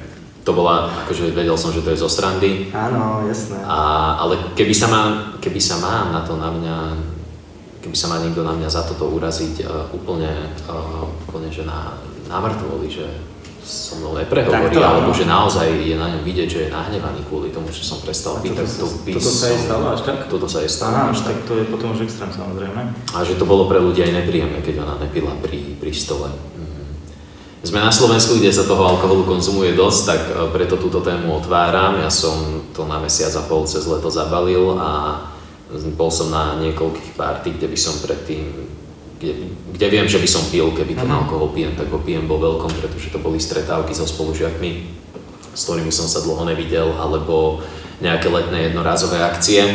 to 0.48 0.56
bola, 0.56 0.88
akože 1.04 1.36
vedel 1.36 1.60
som, 1.60 1.68
že 1.68 1.84
to 1.84 1.92
je 1.92 2.00
zo 2.00 2.08
strandy, 2.08 2.72
Áno, 2.72 3.28
jasné. 3.28 3.60
a, 3.68 4.16
ale 4.16 4.56
keby 4.56 4.72
sa, 4.72 4.88
má, 4.88 5.02
keby 5.44 5.60
sa 5.60 5.76
má 5.76 6.08
na 6.08 6.24
to 6.24 6.40
na 6.40 6.48
mňa, 6.48 6.76
keby 7.84 7.92
sa 7.92 8.08
má 8.08 8.16
niekto 8.24 8.40
na 8.40 8.56
mňa 8.56 8.68
za 8.72 8.88
toto 8.88 9.12
uraziť 9.12 9.68
uh, 9.68 9.92
úplne, 9.92 10.48
uh, 10.64 11.04
úplne 11.28 11.52
že 11.52 11.68
na, 11.68 12.00
namrtvoli, 12.32 12.88
že 12.88 13.04
so 13.68 14.00
mnou 14.00 14.16
neprehovorí, 14.16 14.72
to, 14.72 14.80
alebo 14.80 15.12
že 15.12 15.28
naozaj 15.28 15.68
je 15.68 15.92
na 15.92 16.08
ňom 16.16 16.24
vidieť, 16.24 16.48
že 16.48 16.60
je 16.64 16.70
nahnevaný 16.72 17.20
kvôli 17.28 17.52
tomu, 17.52 17.68
že 17.68 17.84
som 17.84 18.00
prestal 18.00 18.40
piť, 18.40 18.56
tak 18.56 18.64
to 18.64 18.88
piť 19.04 19.20
Toto 19.20 19.28
sa 19.28 19.46
jej 19.52 19.60
stalo 19.60 19.84
až 19.92 20.00
tak? 20.08 20.18
Toto 20.32 20.46
sa 20.48 20.58
jej 20.64 20.72
stalo 20.72 20.96
Aha, 20.96 21.12
až 21.12 21.20
tak. 21.28 21.36
to 21.44 21.52
je 21.60 21.64
potom 21.68 21.92
už 21.92 22.08
extrém 22.08 22.32
samozrejme. 22.32 22.80
A 23.12 23.18
že 23.20 23.36
to 23.36 23.44
bolo 23.44 23.68
pre 23.68 23.76
ľudí 23.76 24.00
aj 24.00 24.24
nepríjemné, 24.24 24.64
keď 24.64 24.88
ona 24.88 24.96
nepila 24.96 25.36
pri, 25.44 25.76
pri 25.76 25.92
stole. 25.92 26.32
Mhm. 27.58 27.66
Sme 27.66 27.82
na 27.82 27.90
Slovensku, 27.90 28.38
kde 28.38 28.54
sa 28.54 28.66
toho 28.66 28.86
alkoholu 28.86 29.26
konzumuje 29.26 29.74
dosť, 29.74 30.00
tak 30.06 30.20
e, 30.30 30.32
preto 30.54 30.78
túto 30.78 31.02
tému 31.02 31.42
otváram. 31.42 31.98
Ja 31.98 32.10
som 32.10 32.62
to 32.70 32.86
na 32.86 33.02
mesiac 33.02 33.34
a 33.34 33.42
pol 33.46 33.66
cez 33.66 33.82
leto 33.86 34.06
zabalil 34.10 34.78
a 34.78 35.20
bol 35.98 36.08
som 36.08 36.32
na 36.32 36.56
niekoľkých 36.62 37.18
párty, 37.18 37.52
kde 37.58 37.68
by 37.68 37.78
som 37.78 38.00
predtým 38.00 38.70
kde, 39.18 39.50
kde 39.74 39.86
viem, 39.90 40.06
že 40.06 40.22
by 40.22 40.28
som 40.30 40.46
pil, 40.46 40.70
keby 40.70 40.94
ten 40.94 41.10
uh-huh. 41.10 41.26
alkohol 41.26 41.50
pijem, 41.50 41.74
tak 41.74 41.90
ho 41.90 41.98
pijem 41.98 42.30
vo 42.30 42.38
veľkom, 42.38 42.70
pretože 42.70 43.10
to 43.10 43.18
boli 43.18 43.42
stretávky 43.42 43.90
so 43.90 44.06
spolužiakmi, 44.06 44.86
s 45.50 45.66
ktorými 45.66 45.90
som 45.90 46.06
sa 46.06 46.22
dlho 46.22 46.46
nevidel, 46.46 46.94
alebo 46.94 47.58
nejaké 47.98 48.30
letné 48.30 48.70
jednorázové 48.70 49.18
akcie. 49.18 49.66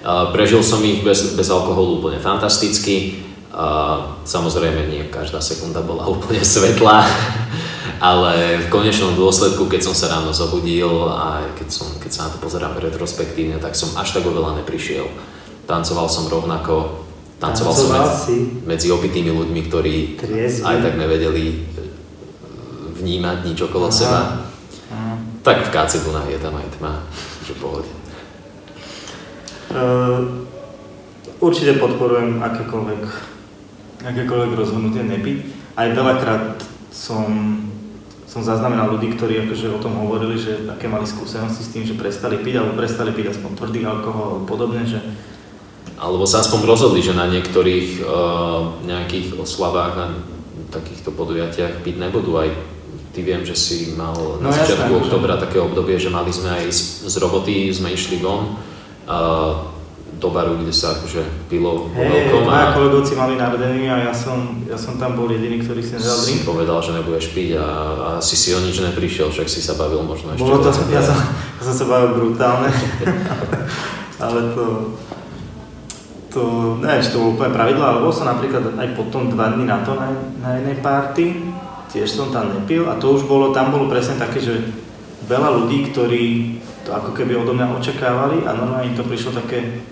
Uh, 0.00 0.32
prežil 0.32 0.64
som 0.64 0.80
ich 0.80 1.04
bez, 1.04 1.36
bez 1.36 1.52
alkoholu 1.52 2.00
úplne 2.00 2.16
fantasticky. 2.16 3.27
Uh, 3.58 4.22
samozrejme, 4.22 4.86
nie 4.86 5.10
každá 5.10 5.42
sekunda 5.42 5.82
bola 5.82 6.06
úplne 6.14 6.46
svetlá, 6.46 7.02
ale 7.98 8.62
v 8.62 8.66
konečnom 8.70 9.18
dôsledku, 9.18 9.66
keď 9.66 9.90
som 9.90 9.94
sa 9.98 10.14
ráno 10.14 10.30
zobudil 10.30 11.10
a 11.10 11.42
keď, 11.58 11.66
som, 11.66 11.90
keď 11.98 12.10
sa 12.14 12.20
na 12.30 12.30
to 12.30 12.38
pozerám 12.38 12.78
retrospektívne, 12.78 13.58
tak 13.58 13.74
som 13.74 13.90
až 13.98 14.14
tak 14.14 14.22
oveľa 14.22 14.62
neprišiel. 14.62 15.10
Tancoval 15.66 16.06
som 16.06 16.30
rovnako, 16.30 17.08
Tancoval 17.38 17.70
som 17.74 17.90
medzi, 17.94 18.38
medzi 18.66 18.88
opitými 18.90 19.30
ľuďmi, 19.30 19.60
ktorí 19.70 19.94
Triezvy. 20.18 20.62
aj 20.66 20.76
tak 20.82 20.94
nevedeli 20.98 21.44
e, 21.46 21.56
vnímať 22.98 23.46
nič 23.46 23.58
okolo 23.62 23.86
Aha. 23.86 23.94
seba. 23.94 24.20
Aha. 24.90 25.14
Tak 25.46 25.66
v 25.66 25.68
KC 25.70 26.02
Dunaj 26.02 26.34
je 26.34 26.38
tam 26.42 26.58
aj 26.58 26.66
tma, 26.74 26.92
že 27.46 27.54
pohode. 27.62 27.86
Uh, 29.70 30.42
určite 31.38 31.78
podporujem 31.78 32.42
akékoľvek, 32.42 33.02
akékoľvek 34.02 34.52
rozhodnutie 34.54 35.02
nepiť. 35.02 35.38
Aj 35.78 35.88
veľakrát 35.90 36.58
som, 36.90 37.26
som 38.26 38.40
zaznamenal 38.42 38.90
ľudí, 38.94 39.14
ktorí 39.14 39.46
akože 39.46 39.66
o 39.74 39.82
tom 39.82 39.98
hovorili, 39.98 40.38
že 40.38 40.66
aké 40.66 40.90
mali 40.90 41.06
skúsenosti 41.06 41.62
s 41.62 41.72
tým, 41.74 41.84
že 41.86 41.98
prestali 41.98 42.38
piť 42.42 42.62
alebo 42.62 42.78
prestali 42.78 43.14
piť 43.14 43.38
aspoň 43.38 43.50
tvrdý 43.58 43.80
alkohol 43.86 44.38
alebo 44.38 44.46
podobne, 44.46 44.82
že 44.86 44.98
alebo 45.98 46.30
sa 46.30 46.46
aspoň 46.46 46.62
rozhodli, 46.62 47.02
že 47.02 47.10
na 47.10 47.26
niektorých 47.26 48.06
uh, 48.06 48.86
nejakých 48.86 49.34
oslavách 49.34 49.94
a 49.98 50.06
takýchto 50.70 51.10
podujatiach 51.10 51.82
piť 51.82 51.96
nebudú. 51.98 52.38
Aj 52.38 52.46
ty 53.10 53.20
viem, 53.26 53.42
že 53.42 53.58
si 53.58 53.98
mal 53.98 54.14
no, 54.14 54.46
na 54.46 54.54
začiatku 54.54 54.94
jasné, 54.94 55.02
oktobra 55.02 55.34
také 55.42 55.58
obdobie, 55.58 55.98
že 55.98 56.06
mali 56.06 56.30
sme 56.30 56.54
aj 56.54 56.70
z, 56.70 57.10
z 57.10 57.14
roboty, 57.18 57.74
sme 57.74 57.90
išli 57.90 58.22
von 58.22 58.54
uh, 59.10 59.77
do 60.18 60.28
baru, 60.34 60.58
kde 60.58 60.74
sa 60.74 60.98
akože 60.98 61.46
pilo 61.46 61.86
hey, 61.94 62.10
veľkom. 62.10 62.42
Hej, 62.50 62.66
kolegovci 62.74 63.12
mali 63.14 63.38
narodeniny 63.38 63.86
a 63.86 64.10
ja 64.10 64.12
som, 64.14 64.66
ja 64.66 64.74
som 64.74 64.98
tam 64.98 65.14
bol 65.14 65.30
jediný, 65.30 65.62
ktorý 65.62 65.78
si 65.78 65.94
nedal 65.94 66.18
drink. 66.26 66.42
Si 66.42 66.46
povedal, 66.46 66.78
že 66.82 66.90
nebudeš 66.98 67.26
piť 67.30 67.50
a, 67.54 67.66
a 67.94 68.10
si 68.18 68.34
si 68.34 68.50
o 68.50 68.58
nič 68.58 68.82
neprišiel, 68.82 69.30
však 69.30 69.46
si 69.46 69.62
sa 69.62 69.78
bavil 69.78 70.02
možno 70.02 70.34
ešte. 70.34 70.42
Bolo 70.42 70.58
to, 70.58 70.74
ja 70.90 71.02
som, 71.02 71.16
ja 71.58 71.62
som 71.62 71.74
sa 71.74 71.86
bavil 71.86 72.10
brutálne, 72.18 72.70
ale 74.26 74.40
to, 74.58 74.64
to, 76.34 76.42
neviem, 76.82 77.02
či 77.06 77.10
to 77.14 77.22
bolo 77.22 77.30
úplne 77.38 77.54
pravidlo, 77.54 77.82
ale 77.86 78.02
bol 78.02 78.12
som 78.12 78.26
napríklad 78.26 78.74
aj 78.74 78.88
potom 78.98 79.30
dva 79.30 79.54
dny 79.54 79.64
na 79.70 79.78
to 79.86 79.94
na, 79.94 80.10
na 80.42 80.50
jednej 80.58 80.76
party, 80.82 81.26
tiež 81.94 82.10
som 82.10 82.34
tam 82.34 82.50
nepil 82.52 82.90
a 82.90 82.98
to 82.98 83.14
už 83.14 83.24
bolo, 83.30 83.54
tam 83.54 83.70
bolo 83.70 83.86
presne 83.86 84.18
také, 84.18 84.42
že 84.42 84.66
veľa 85.30 85.62
ľudí, 85.62 85.94
ktorí 85.94 86.24
to 86.88 86.90
ako 86.96 87.12
keby 87.12 87.36
odo 87.36 87.52
mňa 87.52 87.76
očakávali 87.76 88.48
a 88.48 88.56
normálne 88.56 88.88
im 88.88 88.96
to 88.96 89.04
prišlo 89.04 89.36
také, 89.36 89.84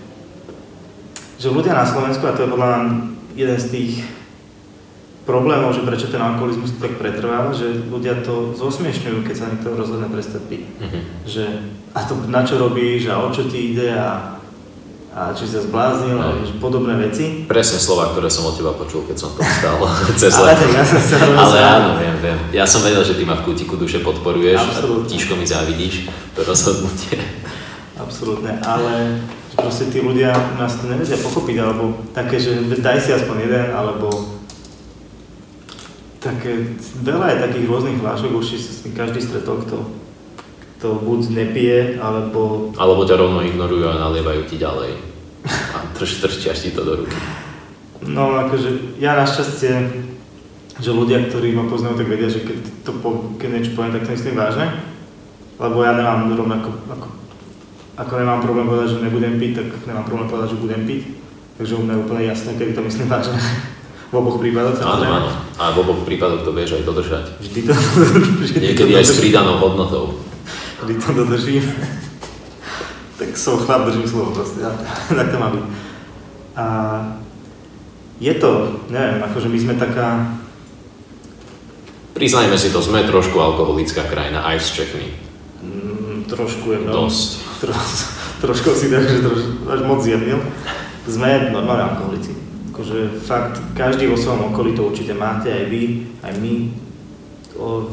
že 1.37 1.53
ľudia 1.53 1.73
na 1.73 1.85
Slovensku, 1.85 2.25
a 2.25 2.35
to 2.35 2.45
je 2.45 2.53
podľa 2.53 2.67
mňa 2.67 2.81
jeden 3.37 3.57
z 3.61 3.67
tých 3.69 3.93
problémov, 5.27 5.75
že 5.75 5.83
prečo 5.83 6.07
ten 6.07 6.23
alkoholizmus 6.23 6.79
tak 6.79 6.95
pretrváva, 6.97 7.51
že 7.51 7.67
ľudia 7.91 8.23
to 8.23 8.55
zosmiešňujú, 8.55 9.27
keď 9.27 9.35
sa 9.35 9.49
niekto 9.51 9.75
rozhodne 9.75 10.07
prestať 10.07 10.41
piť. 10.47 10.63
Mm-hmm. 10.63 11.03
Že 11.27 11.43
a 11.93 11.99
to 12.07 12.13
na 12.31 12.41
čo 12.47 12.55
robíš 12.55 13.11
a 13.11 13.19
o 13.19 13.29
čo 13.29 13.45
ti 13.51 13.75
ide 13.75 13.91
a 13.91 14.37
a 15.17 15.33
či 15.33 15.49
sa 15.49 15.65
zbláznil 15.65 16.13
a 16.21 16.29
podobné 16.61 16.93
veci. 16.93 17.49
Presne 17.49 17.81
slova, 17.81 18.13
ktoré 18.13 18.29
som 18.29 18.45
od 18.45 18.53
teba 18.53 18.69
počul, 18.77 19.01
keď 19.01 19.17
som 19.17 19.33
to 19.33 19.41
vstal 19.41 19.81
cez 20.21 20.29
ale, 20.37 20.53
ja 20.53 20.85
som 20.85 21.01
sa 21.01 21.17
ale 21.25 21.57
áno, 21.57 21.89
viem, 21.97 22.17
viem. 22.21 22.37
Ja 22.53 22.69
som 22.69 22.85
vedel, 22.85 23.01
že 23.01 23.17
ty 23.17 23.25
ma 23.25 23.33
v 23.33 23.49
kútiku 23.49 23.81
duše 23.81 24.05
podporuješ 24.05 24.61
Absolutne. 24.61 25.09
a 25.09 25.09
tížko 25.09 25.33
mi 25.33 25.49
závidíš 25.49 26.05
to 26.37 26.45
rozhodnutie. 26.45 27.17
Absolútne, 27.97 28.61
ale 28.61 29.17
proste 29.57 29.89
tí 29.89 29.99
ľudia 29.99 30.31
nás 30.61 30.77
to 30.77 30.85
nevedia 30.85 31.17
pochopiť, 31.17 31.57
alebo 31.59 32.05
také, 32.13 32.37
že 32.37 32.61
daj 32.77 33.01
si 33.01 33.11
aspoň 33.11 33.35
jeden, 33.49 33.65
alebo 33.73 34.37
také, 36.21 36.77
veľa 37.01 37.33
je 37.33 37.43
takých 37.49 37.65
rôznych 37.65 37.97
hlášok, 37.99 38.37
už 38.37 38.45
si 38.45 38.57
s 38.61 38.85
tým 38.85 38.93
každý 38.93 39.19
stretol, 39.19 39.65
kto 39.65 39.77
to 40.77 40.93
buď 41.01 41.33
nepije, 41.33 41.97
alebo... 41.97 42.69
Alebo 42.77 43.01
ťa 43.01 43.17
rovno 43.17 43.41
ignorujú 43.41 43.89
a 43.89 43.97
nalievajú 43.97 44.45
ti 44.45 44.61
ďalej. 44.61 44.93
A 45.49 45.77
trč, 45.97 46.21
trčiaš 46.21 46.61
ti 46.61 46.69
to 46.69 46.85
do 46.85 46.93
ruky. 47.01 47.17
No 48.05 48.37
akože 48.45 49.01
ja 49.01 49.17
našťastie, 49.17 49.73
že 50.77 50.91
ľudia, 50.93 51.25
ktorí 51.25 51.57
ma 51.57 51.65
poznajú, 51.65 51.97
tak 51.97 52.13
vedia, 52.13 52.29
že 52.29 52.45
keď, 52.45 52.57
to 52.85 52.91
po, 53.01 53.33
keď 53.41 53.49
niečo 53.57 53.73
poviem, 53.73 53.97
tak 53.97 54.05
to 54.05 54.13
myslím 54.13 54.37
vážne. 54.37 54.69
Lebo 55.57 55.81
ja 55.81 55.97
nemám 55.97 56.29
rovnako, 56.37 56.69
ako, 56.93 57.07
ako 57.97 58.13
nemám 58.13 58.45
problém 58.45 58.69
povedať, 58.69 58.87
že 58.93 59.03
nebudem 59.03 59.41
piť, 59.41 59.51
tak 59.57 59.67
nemám 59.89 60.05
problém 60.05 60.27
povedať, 60.29 60.53
že 60.53 60.61
budem 60.61 60.81
piť. 60.85 61.01
Takže 61.57 61.73
u 61.73 61.81
mňa 61.81 61.93
je 61.97 62.03
úplne 62.05 62.23
jasné, 62.29 62.49
kedy 62.53 62.71
to 62.77 62.81
myslím 62.85 63.09
vážne. 63.09 63.41
V 64.07 64.15
oboch 64.15 64.39
prípadoch 64.39 64.79
Áno, 64.79 65.03
áno. 65.03 65.29
A 65.59 65.75
v 65.75 65.83
oboch 65.83 66.07
prípadoch 66.07 66.45
to 66.47 66.55
vieš 66.55 66.79
aj 66.79 66.87
dodržať. 66.87 67.25
Vždy 67.43 67.59
to, 67.67 67.73
vždy 68.45 68.57
Niekedy 68.71 68.93
to 68.93 68.99
aj 69.01 69.05
s 69.09 69.19
pridanou 69.19 69.59
hodnotou 69.59 70.27
kedy 70.87 71.03
to 71.03 71.13
dodržím, 71.13 71.73
tak 73.17 73.37
som 73.37 73.59
chlap, 73.59 73.85
držím 73.85 74.07
slovo 74.07 74.31
proste, 74.31 74.61
ja, 74.61 74.71
tak 75.09 75.31
to 75.31 75.37
má 75.39 75.49
byť. 75.49 75.63
A 76.55 76.65
je 78.21 78.33
to, 78.33 78.79
neviem, 78.89 79.19
akože 79.23 79.49
my 79.49 79.59
sme 79.59 79.73
taká... 79.75 80.37
Priznajme 82.13 82.57
si 82.57 82.73
to, 82.73 82.81
sme 82.81 83.05
trošku 83.05 83.37
alkoholická 83.37 84.09
krajina, 84.09 84.41
aj 84.41 84.57
s 84.57 84.69
Čechmi. 84.73 85.11
Mm, 85.61 86.25
trošku 86.25 86.71
je 86.73 86.79
Dosť. 86.81 87.29
Tro, 87.61 87.73
trošku 88.43 88.69
si 88.77 88.93
tak, 88.93 89.09
že 89.09 89.25
troš, 89.25 89.41
až 89.65 89.81
moc 89.85 89.99
zjemnil. 90.01 90.37
Sme 91.07 91.49
normálne 91.49 91.89
alkoholici. 91.93 92.35
Akože 92.69 93.17
fakt, 93.25 93.57
každý 93.73 94.05
vo 94.05 94.19
svojom 94.19 94.53
okolí 94.53 94.77
to 94.77 94.85
určite 94.85 95.17
máte, 95.17 95.49
aj 95.49 95.65
vy, 95.65 96.05
aj 96.21 96.33
my. 96.37 96.55
O, 97.57 97.89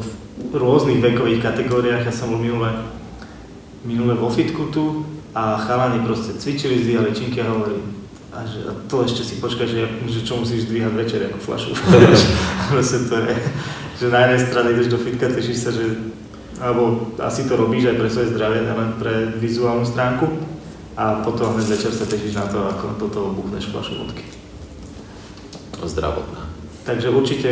rôznych 0.53 1.01
vekových 1.01 1.41
kategóriách. 1.41 2.05
Ja 2.05 2.13
som 2.13 2.35
bol 2.35 2.43
minule, 2.43 2.69
minule 3.87 4.13
vo 4.13 4.29
fitku 4.29 4.69
tu 4.69 5.07
a 5.33 5.57
chalani 5.57 6.03
proste 6.05 6.37
cvičili, 6.37 6.83
zdvíhali 6.83 7.15
činky 7.15 7.41
a 7.41 7.49
hovorili, 7.49 7.81
a, 8.35 8.43
že, 8.43 8.67
a 8.67 8.71
to 8.87 9.03
ešte 9.03 9.23
si 9.23 9.35
počkaj, 9.39 9.67
že, 9.67 9.87
že 10.11 10.19
čo 10.27 10.39
musíš 10.39 10.67
zdvíhať 10.67 10.93
večer 10.93 11.19
ako 11.31 11.39
flašu. 11.39 11.71
proste 12.71 13.07
to 13.07 13.15
je, 13.19 13.33
že 13.99 14.05
na 14.11 14.27
jednej 14.27 14.41
strane 14.43 14.69
ideš 14.75 14.91
do 14.91 14.99
fitka, 14.99 15.31
tešíš 15.31 15.59
sa, 15.59 15.71
že 15.71 15.97
alebo 16.59 17.11
asi 17.19 17.47
to 17.47 17.59
robíš 17.59 17.91
aj 17.91 17.97
pre 17.99 18.09
svoje 18.09 18.31
zdravie, 18.31 18.63
len 18.63 18.95
pre 18.95 19.35
vizuálnu 19.35 19.83
stránku 19.83 20.27
a 20.95 21.19
potom 21.23 21.59
hneď 21.59 21.75
večer 21.75 21.91
sa 21.91 22.07
tešíš 22.07 22.39
na 22.39 22.47
to, 22.47 22.63
ako 22.71 22.85
do 22.95 23.07
toho 23.11 23.27
buchneš 23.35 23.71
vodky. 23.75 24.23
Zdravotná. 25.83 26.47
Takže 26.87 27.11
určite, 27.11 27.49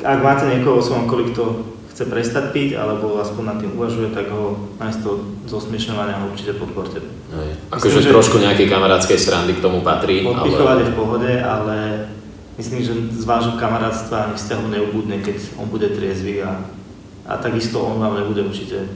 ak 0.00 0.18
máte 0.24 0.48
niekoho 0.48 0.80
vo 0.80 0.86
svojom 0.86 1.04
okolí, 1.04 1.30
kto 1.30 1.44
chce 1.92 2.06
prestať 2.08 2.54
piť, 2.54 2.70
alebo 2.78 3.18
aspoň 3.18 3.42
nad 3.44 3.58
tým 3.58 3.74
uvažuje, 3.74 4.14
tak 4.14 4.30
ho 4.30 4.70
namiesto 4.78 5.34
zosmiešňovania 5.50 6.22
ho 6.22 6.30
určite 6.30 6.54
podporte. 6.56 7.02
Akože 7.74 8.06
trošku 8.06 8.38
nejakej 8.38 8.70
kamarádskej 8.70 9.18
srandy 9.18 9.58
k 9.58 9.62
tomu 9.66 9.82
patrí. 9.82 10.22
Odpichovať 10.22 10.78
ale... 10.78 10.82
je 10.86 10.90
v 10.90 10.96
pohode, 10.96 11.32
ale 11.42 11.76
myslím, 12.56 12.80
že 12.86 12.92
z 13.18 13.24
vášho 13.26 13.58
kamarátstva 13.58 14.30
ani 14.30 14.34
vzťahu 14.38 14.64
neubudne, 14.70 15.18
keď 15.20 15.36
on 15.58 15.66
bude 15.68 15.90
triezvy 15.90 16.40
a, 16.40 16.62
a 17.28 17.36
takisto 17.36 17.84
on 17.84 18.00
vám 18.00 18.16
nebude 18.16 18.42
určite 18.42 18.88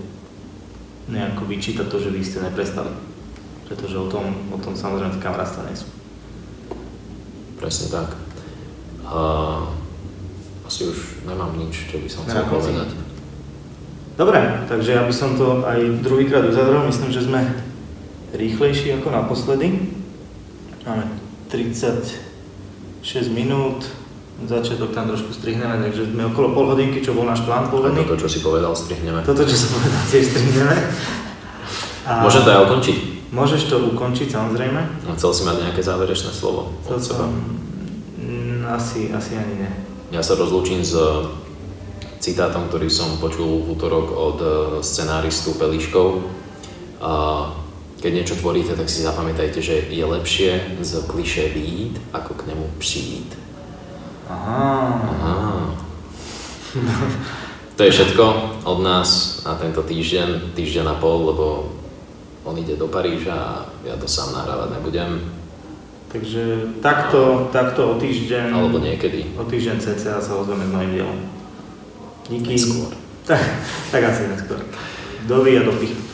nejako 1.13 1.45
vyčítať 1.45 1.87
to, 1.87 1.97
že 2.01 2.11
vy 2.11 2.25
ste 2.25 2.41
neprestali. 2.41 2.89
Pretože 3.69 3.97
o 4.01 4.09
tom, 4.09 4.33
o 4.49 4.59
tom 4.59 4.73
samozrejme 4.73 5.21
kamarátstva 5.21 5.69
nie 5.69 5.77
sú. 5.77 5.89
Presne 7.61 7.87
tak. 7.93 8.09
Uh 9.05 9.83
asi 10.73 10.89
už 10.89 11.29
nemám 11.29 11.53
nič, 11.61 11.93
čo 11.93 12.01
by 12.01 12.09
som 12.09 12.25
chcel 12.25 12.49
povedať. 12.49 12.97
Dobre, 14.17 14.41
takže 14.73 14.97
ja 14.97 15.05
by 15.05 15.13
som 15.13 15.37
to 15.37 15.69
aj 15.69 16.01
druhýkrát 16.01 16.49
uzavrel. 16.49 16.89
Myslím, 16.89 17.13
že 17.13 17.29
sme 17.29 17.45
rýchlejší 18.33 18.97
ako 18.97 19.13
naposledy. 19.13 19.93
Máme 20.89 21.13
36 21.53 22.25
minút, 23.37 23.85
začiatok 24.45 24.91
tam 24.91 25.07
trošku 25.07 25.31
strihneme, 25.33 25.79
takže 25.81 26.09
sme 26.09 26.27
okolo 26.27 26.53
pol 26.53 26.67
hodinky, 26.69 26.99
čo 26.99 27.13
bol 27.13 27.25
náš 27.25 27.43
plán 27.43 27.67
A 27.67 27.69
pôvodný. 27.69 28.03
toto, 28.03 28.17
čo 28.17 28.29
si 28.29 28.39
povedal, 28.39 28.73
strihneme. 28.73 29.23
Toto, 29.23 29.43
čo 29.43 29.57
som 29.57 29.69
povedal, 29.73 30.03
tiež 30.09 30.25
strihneme. 30.29 30.75
A 32.03 32.23
Môžem 32.23 32.43
to 32.43 32.51
aj 32.51 32.61
ukončiť? 32.67 32.97
Môžeš 33.31 33.63
to 33.67 33.77
ukončiť, 33.91 34.29
samozrejme. 34.29 34.81
No, 35.07 35.15
Chcel 35.15 35.31
si 35.33 35.43
mať 35.43 35.57
nejaké 35.63 35.81
záverečné 35.81 36.31
slovo 36.31 36.75
Chcel 36.85 36.97
od 36.97 37.03
seba. 37.03 37.19
som... 37.25 37.31
Mm, 38.19 38.67
Asi, 38.69 39.09
asi 39.09 39.33
ani 39.35 39.55
ne. 39.63 39.71
Ja 40.13 40.21
sa 40.21 40.37
rozlúčim 40.37 40.85
s 40.85 40.93
citátom, 42.19 42.69
ktorý 42.69 42.87
som 42.87 43.17
počul 43.19 43.65
v 43.65 43.73
útorok 43.73 44.07
od 44.11 44.39
eh, 44.39 44.51
scenáristu 44.81 45.57
Peliškov. 45.57 46.23
A 47.01 47.13
keď 47.99 48.11
niečo 48.13 48.35
tvoríte, 48.35 48.75
tak 48.75 48.87
si 48.87 49.03
zapamätajte, 49.03 49.63
že 49.63 49.91
je 49.91 50.03
lepšie 50.03 50.51
z 50.83 50.93
kliše 51.07 51.51
výjít, 51.51 51.99
ako 52.13 52.35
k 52.35 52.47
nemu 52.51 52.67
přijít. 52.79 53.31
Aha. 54.33 54.65
Aha. 55.21 55.53
To 57.73 57.89
je 57.89 57.99
všetko 57.99 58.25
od 58.69 58.79
nás 58.85 59.41
na 59.49 59.57
tento 59.57 59.81
týždeň, 59.81 60.53
týždeň 60.53 60.93
a 60.93 60.97
pol, 61.01 61.33
lebo 61.33 61.73
on 62.45 62.53
ide 62.61 62.77
do 62.77 62.85
Paríža 62.85 63.33
a 63.33 63.65
ja 63.81 63.97
to 63.97 64.05
sám 64.05 64.37
nahrávať 64.37 64.77
nebudem, 64.77 65.25
Takže 66.13 66.77
takto, 66.85 67.49
takto 67.49 67.81
o 67.89 67.95
týždeň... 67.97 68.53
alebo 68.53 68.77
niekedy. 68.77 69.33
O 69.41 69.49
týždeň 69.49 69.81
cca 69.81 70.21
sa 70.21 70.33
ozveme 70.37 70.69
s 70.69 70.73
novým 70.77 70.93
dielom. 70.93 71.19
Díky. 72.29 72.53
Neskôr. 72.53 72.93
Tak, 73.23 73.39
tak 73.95 74.03
asi 74.03 74.27
neskôr. 74.29 74.59
Dovi 75.31 75.55
a 75.55 75.63
do 75.63 75.73
pichty. 75.79 76.12